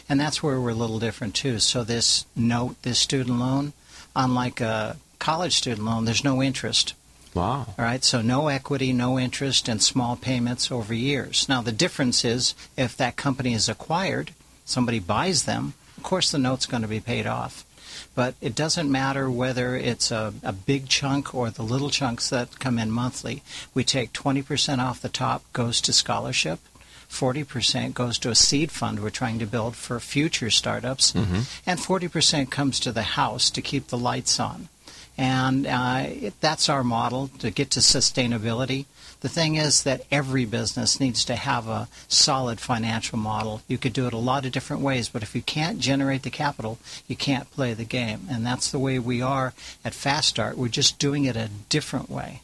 [0.08, 1.60] And that's where we're a little different too.
[1.60, 3.74] So this note, this student loan,
[4.16, 6.94] unlike a college student loan, there's no interest.
[7.34, 7.68] Wow.
[7.80, 11.48] All right, so no equity, no interest, and small payments over years.
[11.48, 14.32] Now, the difference is if that company is acquired,
[14.66, 17.64] somebody buys them, of course the note's going to be paid off.
[18.14, 22.60] But it doesn't matter whether it's a, a big chunk or the little chunks that
[22.60, 23.42] come in monthly.
[23.74, 26.60] We take 20% off the top, goes to scholarship.
[27.10, 31.42] 40% goes to a seed fund we're trying to build for future startups, mm-hmm.
[31.66, 34.70] and 40% comes to the house to keep the lights on.
[35.18, 38.86] And uh, it, that's our model to get to sustainability.
[39.22, 43.62] The thing is that every business needs to have a solid financial model.
[43.68, 46.32] You could do it a lot of different ways, but if you can't generate the
[46.32, 48.28] capital, you can't play the game.
[48.30, 49.54] And that's the way we are
[49.86, 50.58] at Fast Start.
[50.58, 52.42] We're just doing it a different way.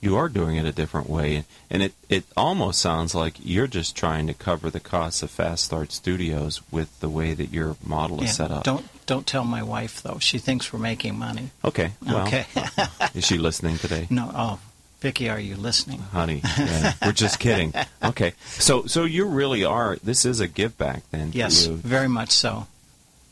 [0.00, 3.96] You are doing it a different way, and it, it almost sounds like you're just
[3.96, 8.22] trying to cover the costs of Fast Start Studios with the way that your model
[8.22, 8.64] is set up.
[8.64, 10.18] Don't don't tell my wife though.
[10.18, 11.52] She thinks we're making money.
[11.64, 11.92] Okay.
[12.04, 12.44] Well, okay.
[13.14, 14.06] is she listening today?
[14.10, 14.30] No.
[14.34, 14.60] Oh,
[15.04, 15.98] Vicky, are you listening?
[15.98, 17.74] Honey, yeah, we're just kidding.
[18.02, 19.96] Okay, so so you really are.
[20.02, 21.30] This is a give back then.
[21.34, 22.68] Yes, very much so.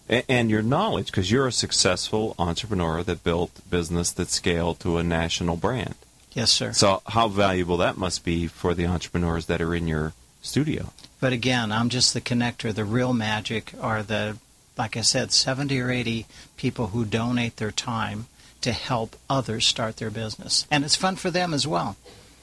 [0.07, 4.99] And, and your knowledge, because you're a successful entrepreneur that built business that scaled to
[4.99, 5.95] a national brand.
[6.35, 6.75] Yes, sir.
[6.75, 10.13] So how valuable that must be for the entrepreneurs that are in your
[10.43, 10.93] studio.
[11.21, 12.75] But again, I'm just the connector.
[12.75, 14.37] The real magic are the,
[14.77, 16.27] like I said, 70 or 80
[16.59, 18.27] people who donate their time
[18.63, 20.67] to help others start their business.
[20.71, 21.97] And it's fun for them as well.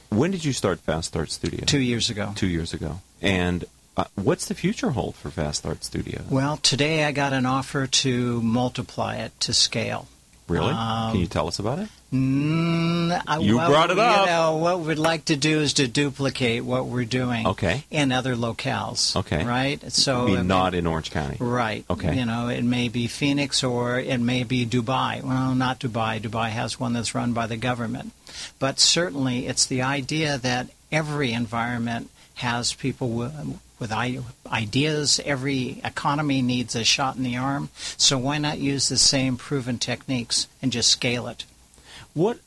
[0.09, 1.65] When did you start Fast Start Studio?
[1.65, 2.33] Two years ago.
[2.35, 3.01] Two years ago.
[3.21, 3.65] And
[3.95, 6.23] uh, what's the future hold for Fast Start Studio?
[6.29, 10.07] Well, today I got an offer to multiply it to scale.
[10.49, 10.71] Really?
[10.71, 11.89] Um, Can you tell us about it?
[12.11, 14.25] Mm, you well, brought it up.
[14.25, 17.83] You know, what we'd like to do is to duplicate what we're doing okay.
[17.91, 19.15] in other locales.
[19.15, 19.43] Okay.
[19.43, 19.91] Right?
[19.91, 21.37] So I mean, not in Orange County.
[21.39, 21.85] Right.
[21.87, 22.17] Okay.
[22.17, 25.21] You know, it may be Phoenix or it may be Dubai.
[25.21, 26.19] Well, not Dubai.
[26.19, 28.11] Dubai has one that's run by the government.
[28.57, 33.09] But certainly it's the idea that every environment has people
[33.79, 35.19] with ideas.
[35.23, 37.69] Every economy needs a shot in the arm.
[37.97, 41.45] So why not use the same proven techniques and just scale it?
[42.13, 42.39] What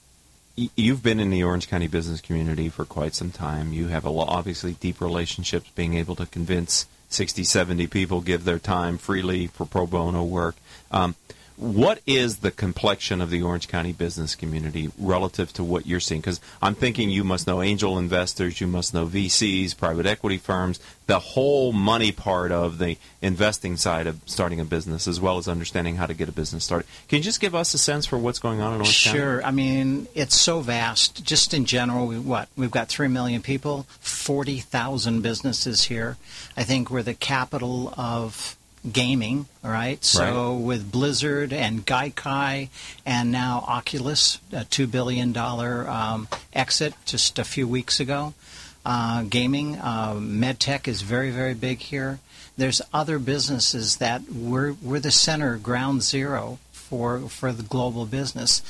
[0.57, 3.72] you've been in the Orange County business community for quite some time.
[3.72, 8.45] You have a lot, obviously deep relationships, being able to convince 60, 70 people give
[8.45, 10.57] their time freely for pro bono work.
[10.91, 11.14] Um,
[11.62, 16.20] what is the complexion of the Orange County business community relative to what you're seeing?
[16.20, 20.80] Because I'm thinking you must know angel investors, you must know VCs, private equity firms,
[21.06, 25.46] the whole money part of the investing side of starting a business, as well as
[25.46, 26.86] understanding how to get a business started.
[27.08, 29.12] Can you just give us a sense for what's going on in Orange sure.
[29.12, 29.20] County?
[29.20, 29.44] Sure.
[29.44, 31.24] I mean, it's so vast.
[31.24, 36.16] Just in general, we, what we've got three million people, forty thousand businesses here.
[36.56, 38.56] I think we're the capital of
[38.91, 40.05] gaming, right?
[40.05, 40.64] So right.
[40.64, 42.68] with Blizzard and Gaikai
[43.07, 48.35] and now Oculus, a $2 billion um, exit just a few weeks ago.
[48.85, 52.18] Uh, gaming, uh, medtech is very, very big here.
[52.57, 58.61] There's other businesses that we're, we're the center, ground zero for, for the global business.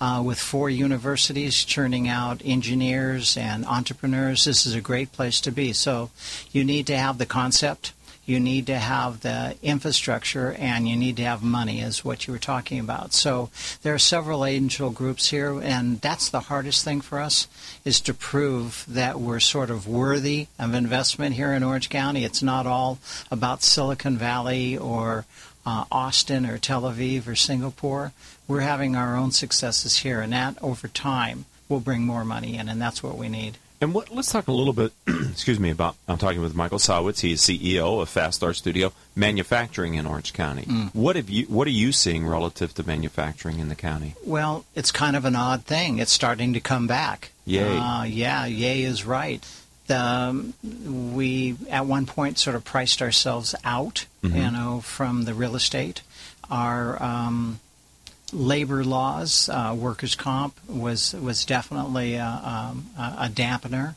[0.00, 5.52] Uh, with four universities churning out engineers and entrepreneurs, this is a great place to
[5.52, 5.72] be.
[5.72, 6.10] So
[6.50, 7.92] you need to have the concept
[8.24, 12.32] you need to have the infrastructure and you need to have money, is what you
[12.32, 13.12] were talking about.
[13.12, 13.50] So
[13.82, 17.48] there are several angel groups here, and that's the hardest thing for us
[17.84, 22.24] is to prove that we're sort of worthy of investment here in Orange County.
[22.24, 22.98] It's not all
[23.30, 25.24] about Silicon Valley or
[25.66, 28.12] uh, Austin or Tel Aviv or Singapore.
[28.46, 32.68] We're having our own successes here, and that over time will bring more money in,
[32.68, 33.58] and that's what we need.
[33.82, 37.20] And what, let's talk a little bit, excuse me, about, I'm talking with Michael Sawitz.
[37.20, 40.62] He's CEO of Fast Start Studio, manufacturing in Orange County.
[40.64, 40.94] Mm.
[40.94, 44.16] What have you, what are you seeing relative to manufacturing in the county?
[44.26, 45.98] Well, it's kind of an odd thing.
[45.98, 47.32] It's starting to come back.
[47.46, 47.74] Yay.
[47.78, 49.42] Uh, yeah, yay is right.
[49.86, 50.52] The, um,
[51.14, 54.36] we, at one point, sort of priced ourselves out, Mhm.
[54.44, 56.02] you know, from the real estate.
[56.50, 57.60] Our um,
[58.32, 63.94] labor laws, uh, workers' comp, was was definitely a, um, a, a dampener,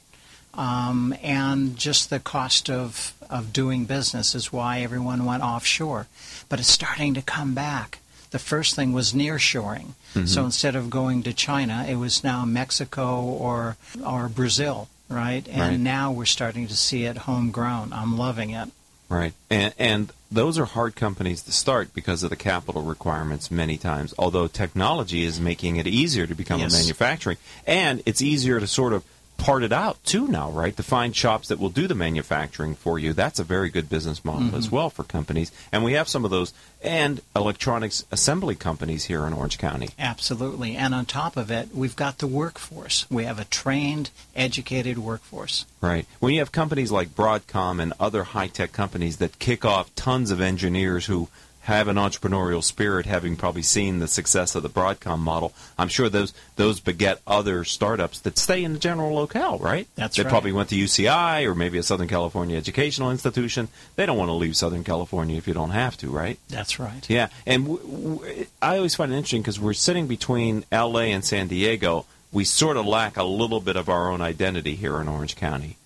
[0.53, 6.07] um, and just the cost of of doing business is why everyone went offshore.
[6.49, 7.99] But it's starting to come back.
[8.31, 9.93] The first thing was nearshoring.
[10.15, 10.27] Mhm.
[10.27, 15.47] So instead of going to China, it was now Mexico or or Brazil, right?
[15.47, 15.79] And Right.
[15.79, 17.93] now we're starting to see it homegrown.
[17.93, 18.69] I'm loving it.
[19.13, 19.33] Right.
[19.49, 24.13] And, and those are hard companies to start because of the capital requirements many times,
[24.17, 26.73] although technology is making it easier to become Yes.
[26.73, 27.37] a manufacturing.
[27.67, 29.03] And it's easier to sort of
[29.43, 30.77] part it out too now, right?
[30.77, 33.11] To find shops that will do the manufacturing for you.
[33.11, 34.71] That's a very good business model as Mhm.
[34.71, 35.51] well for companies.
[35.69, 39.89] And we have some of those and electronics assembly companies here in Orange County.
[39.99, 40.77] Absolutely.
[40.77, 43.05] And on top of it, we've got the workforce.
[43.09, 45.65] We have a trained, educated workforce.
[45.81, 46.05] Right.
[46.19, 50.31] When you have companies like Broadcom and other high tech companies that kick off tons
[50.31, 51.27] of engineers who
[51.63, 56.09] have an entrepreneurial spirit, having probably seen the success of the Broadcom model, I'm sure
[56.09, 59.87] those those beget other startups that stay in the general locale, right?
[59.95, 60.23] That's right.
[60.23, 60.31] they right.
[60.31, 63.69] probably went to UCI or maybe a Southern California educational institution.
[63.95, 66.37] They don't want to leave Southern California if you don't have to, right?
[66.49, 67.09] That's right.
[67.09, 71.11] Yeah, and w- w- I always find it interesting because we're sitting between L.A.
[71.11, 72.05] and San Diego.
[72.33, 75.77] We sort of lack a little bit of our own identity here in Orange County.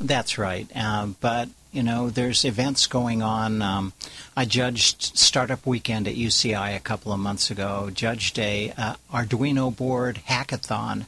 [0.00, 0.66] That's right.
[0.74, 3.62] Um, but you know, there's events going on.
[3.62, 3.92] Um,
[4.36, 7.90] I judged Startup Weekend at UCI a couple of months ago.
[7.92, 11.06] Judged a uh, Arduino board hackathon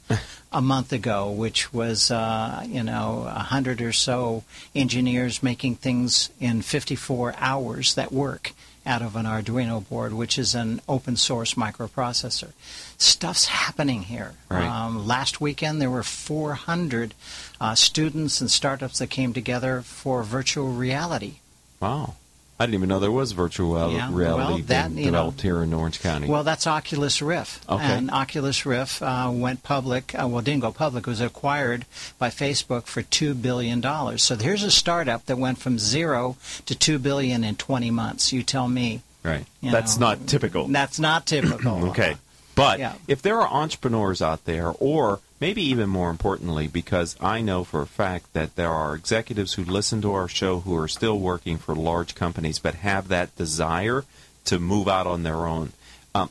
[0.53, 4.45] a month ago, which was uh, you know a hundred or so
[4.75, 8.53] engineers making things in 54 hours that work
[8.87, 12.53] out of an Arduino board, which is an open source microprocessor.
[12.99, 14.33] Stuff's happening here.
[14.49, 14.65] Right.
[14.65, 17.15] Um, last weekend, there were 400
[17.61, 21.37] uh, students and startups that came together for virtual reality.
[21.81, 22.15] Wow.
[22.59, 25.41] I didn't even know there was virtual Yeah, reality well, that, being you know- developed
[25.43, 26.29] here in Orange County.
[26.29, 27.69] Well, that's Oculus Rift.
[27.69, 27.83] Okay.
[27.85, 30.15] And Oculus Rift uh, went public.
[30.15, 31.07] Uh, well, didn't go public.
[31.07, 31.85] It was acquired
[32.19, 34.23] by Facebook for two billion dollars.
[34.23, 36.37] So here's a startup that went from zero
[36.67, 38.33] to 2 billion in 20 months.
[38.33, 39.03] You tell me.
[39.25, 39.45] right.
[39.63, 40.69] That's know, not typical.
[40.69, 41.87] That's not typical.
[41.91, 42.17] okay.
[42.55, 42.93] But Yeah.
[43.09, 47.83] if there are entrepreneurs out there, or maybe even more importantly, because I know for
[47.83, 51.59] a fact that there are executives who listen to our show who are still working
[51.59, 54.05] for large companies but have that desire
[54.47, 55.75] to move out on their own,
[56.15, 56.31] um,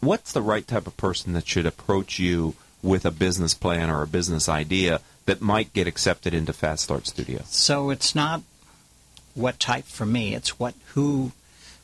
[0.00, 4.02] what's the right type of person that should approach you with a business plan or
[4.02, 7.40] a business idea that might get accepted into Fast Start Studio?
[7.46, 8.42] So it's not
[9.34, 10.34] what type for me.
[10.34, 11.32] It's what who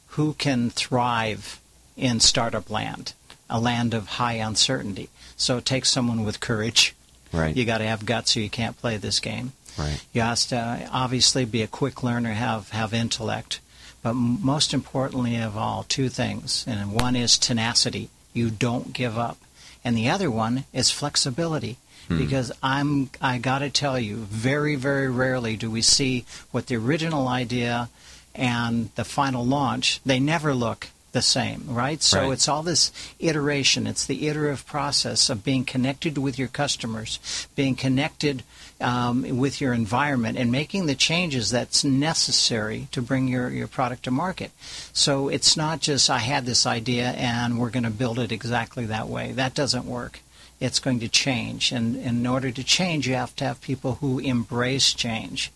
[0.09, 1.59] who can thrive
[1.97, 3.15] in startup land,
[3.49, 5.09] a land of high uncertainty.
[5.41, 6.95] So it takes someone with courage.
[7.33, 7.57] Right.
[7.57, 9.53] You got to have guts, or you can't play this game.
[9.79, 10.05] Right.
[10.13, 13.61] You have to obviously be a quick learner, have have intellect,
[14.03, 16.65] but m- most importantly of all, two things.
[16.67, 18.11] And one is tenacity.
[18.35, 19.39] You don't give up,
[19.83, 21.79] and the other one is flexibility.
[22.09, 22.19] Hmm.
[22.19, 26.77] Because I'm, I got to tell you, very, very rarely do we see what the
[26.77, 27.89] original idea
[28.35, 30.01] and the final launch.
[30.05, 32.03] They never look the same, right?
[32.03, 32.33] So Right.
[32.33, 33.87] it's all this iteration.
[33.87, 37.19] It's the iterative process of being connected with your customers,
[37.55, 38.43] being connected
[38.81, 44.05] um, with your environment, and making the changes that's necessary to bring your, your product
[44.05, 44.53] to market.
[44.93, 48.87] So it's not just I had this idea and we're going to build it exactly
[48.87, 49.33] that way.
[49.33, 50.21] That doesn't work.
[50.61, 54.19] It's going to change, and in order to change, you have to have people who
[54.19, 55.51] embrace change.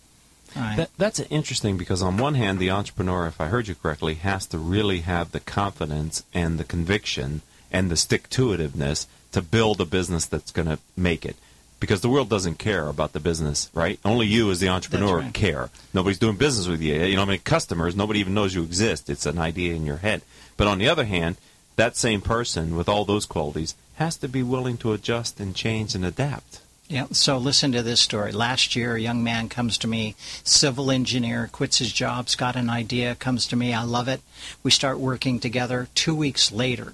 [0.55, 0.77] Right.
[0.77, 4.45] That, that's interesting because on one hand, the entrepreneur, if I heard you correctly, has
[4.47, 7.41] to really have the confidence and the conviction
[7.71, 11.35] and the stick-to-itiveness to build a business that's going to make it.
[11.81, 13.99] Because the world doesn't care about the business, right?
[14.05, 15.33] Only you, as the entrepreneur, right.
[15.33, 15.69] care.
[15.93, 16.95] Nobody's doing business with you.
[17.03, 17.97] You know, I mean, customers?
[17.97, 19.09] Nobody even knows you exist.
[19.09, 20.21] It's an idea in your head.
[20.55, 21.35] But on the other hand,
[21.75, 25.95] that same person with all those qualities has to be willing to adjust and change
[25.95, 26.61] and adapt.
[26.87, 28.31] Yeah, so listen to this story.
[28.31, 32.69] Last year, a young man comes to me, civil engineer, quits his job, got an
[32.69, 34.21] idea, comes to me, I love it.
[34.61, 35.87] We start working together.
[35.95, 36.93] Two weeks later,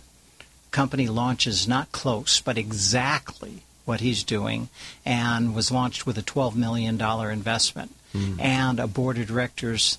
[0.71, 4.69] company launches not close, but exactly what he's doing,
[5.05, 8.39] and was launched with a $12 million investment mm.
[8.39, 9.97] and a board of directors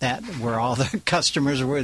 [0.00, 1.82] that were all the customers were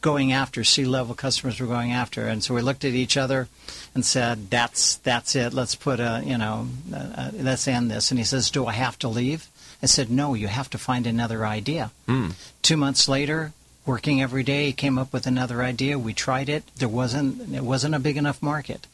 [0.00, 3.48] going after C-level customers were going after, and so we looked at each other
[3.94, 5.52] and said, "That's that's it.
[5.52, 8.98] Let's put a you know, uh, let's end this." And he says, "Do I have
[9.00, 9.48] to leave?"
[9.82, 12.34] I said, "No, you have to find another idea." Mm.
[12.62, 13.52] Two months later,
[13.86, 15.98] working every day, he came up with another idea.
[15.98, 16.64] We tried it.
[16.76, 18.86] There wasn't it wasn't a big enough market.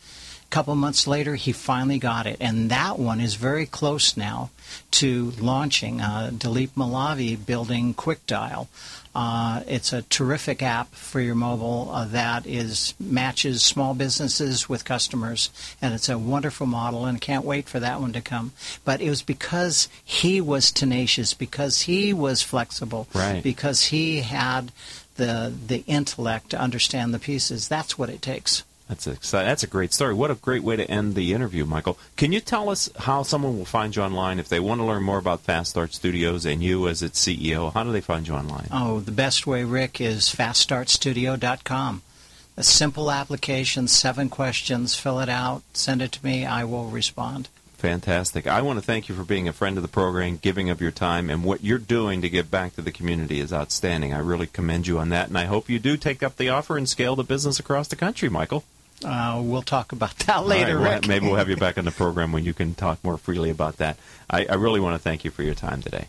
[0.44, 4.50] A couple months later, he finally got it, and that one is very close now
[4.92, 6.00] to launching.
[6.00, 8.68] Uh, Dilip Malavi building QuickDial.
[9.14, 14.84] Uh, it's a terrific app for your mobile uh, that is matches small businesses with
[14.84, 15.48] customers,
[15.80, 17.06] and it's a wonderful model.
[17.06, 18.52] And can't wait for that one to come.
[18.84, 23.42] But it was because he was tenacious, because he was flexible, right.
[23.42, 24.70] because he had
[25.16, 27.68] the the intellect to understand the pieces.
[27.68, 28.64] That's what it takes.
[28.88, 29.48] That's exciting.
[29.48, 30.14] That's a great story.
[30.14, 31.98] What a great way to end the interview, Michael.
[32.16, 35.02] Can you tell us how someone will find you online if they want to learn
[35.02, 37.72] more about Fast Start Studios and you as its CEO?
[37.72, 38.68] How do they find you online?
[38.70, 42.02] Oh, the best way, Rick, is faststartstudio.com.
[42.58, 47.48] A simple application, seven questions, fill it out, send it to me, I will respond.
[47.76, 48.46] Fantastic.
[48.46, 50.90] I want to thank you for being a friend of the program, giving of your
[50.90, 54.14] time, and what you're doing to give back to the community is outstanding.
[54.14, 56.78] I really commend you on that, and I hope you do take up the offer
[56.78, 58.64] and scale the business across the country, Michael.
[59.04, 61.90] Uh, we'll talk about that later, right, well, maybe we'll have you back on the
[61.90, 63.96] program when you can talk more freely about that.
[64.28, 66.08] I, I really want to thank you for your time today.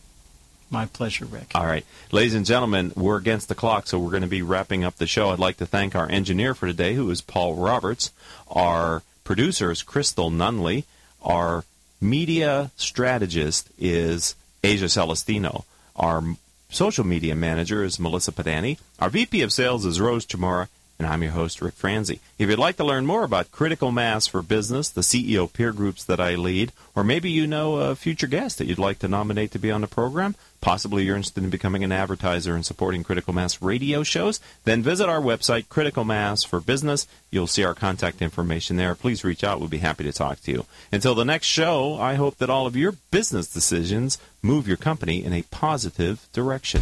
[0.69, 1.51] My pleasure, Rick.
[1.55, 1.85] All right.
[2.11, 5.07] Ladies and gentlemen, we're against the clock, so we're going to be wrapping up the
[5.07, 5.29] show.
[5.29, 8.11] I'd like to thank our engineer for today, who is Paul Roberts.
[8.49, 10.83] Our producer is Crystal Nunley.
[11.21, 11.63] Our
[12.01, 15.63] media strategist is Asia Celestino.
[15.95, 16.23] Our
[16.69, 18.77] social media manager is Melissa Padani.
[18.99, 20.67] Our VP of sales is Rose Chamora
[20.99, 22.19] and I'm your host, Rick Franzi.
[22.39, 26.03] If you'd like to learn more about critical mass for business, the CEO peer groups
[26.03, 29.51] that I lead, or maybe you know a future guest that you'd like to nominate
[29.51, 33.33] to be on the program, possibly you're interested in becoming an advertiser and supporting Critical
[33.33, 37.05] Mass radio shows, then visit our website, Critical Mass for Business.
[37.29, 38.95] You'll see our contact information there.
[38.95, 39.59] Please reach out.
[39.59, 40.65] We'll be happy to talk to you.
[40.91, 45.23] Until the next show, I hope that all of your business decisions move your company
[45.23, 46.81] in a positive direction.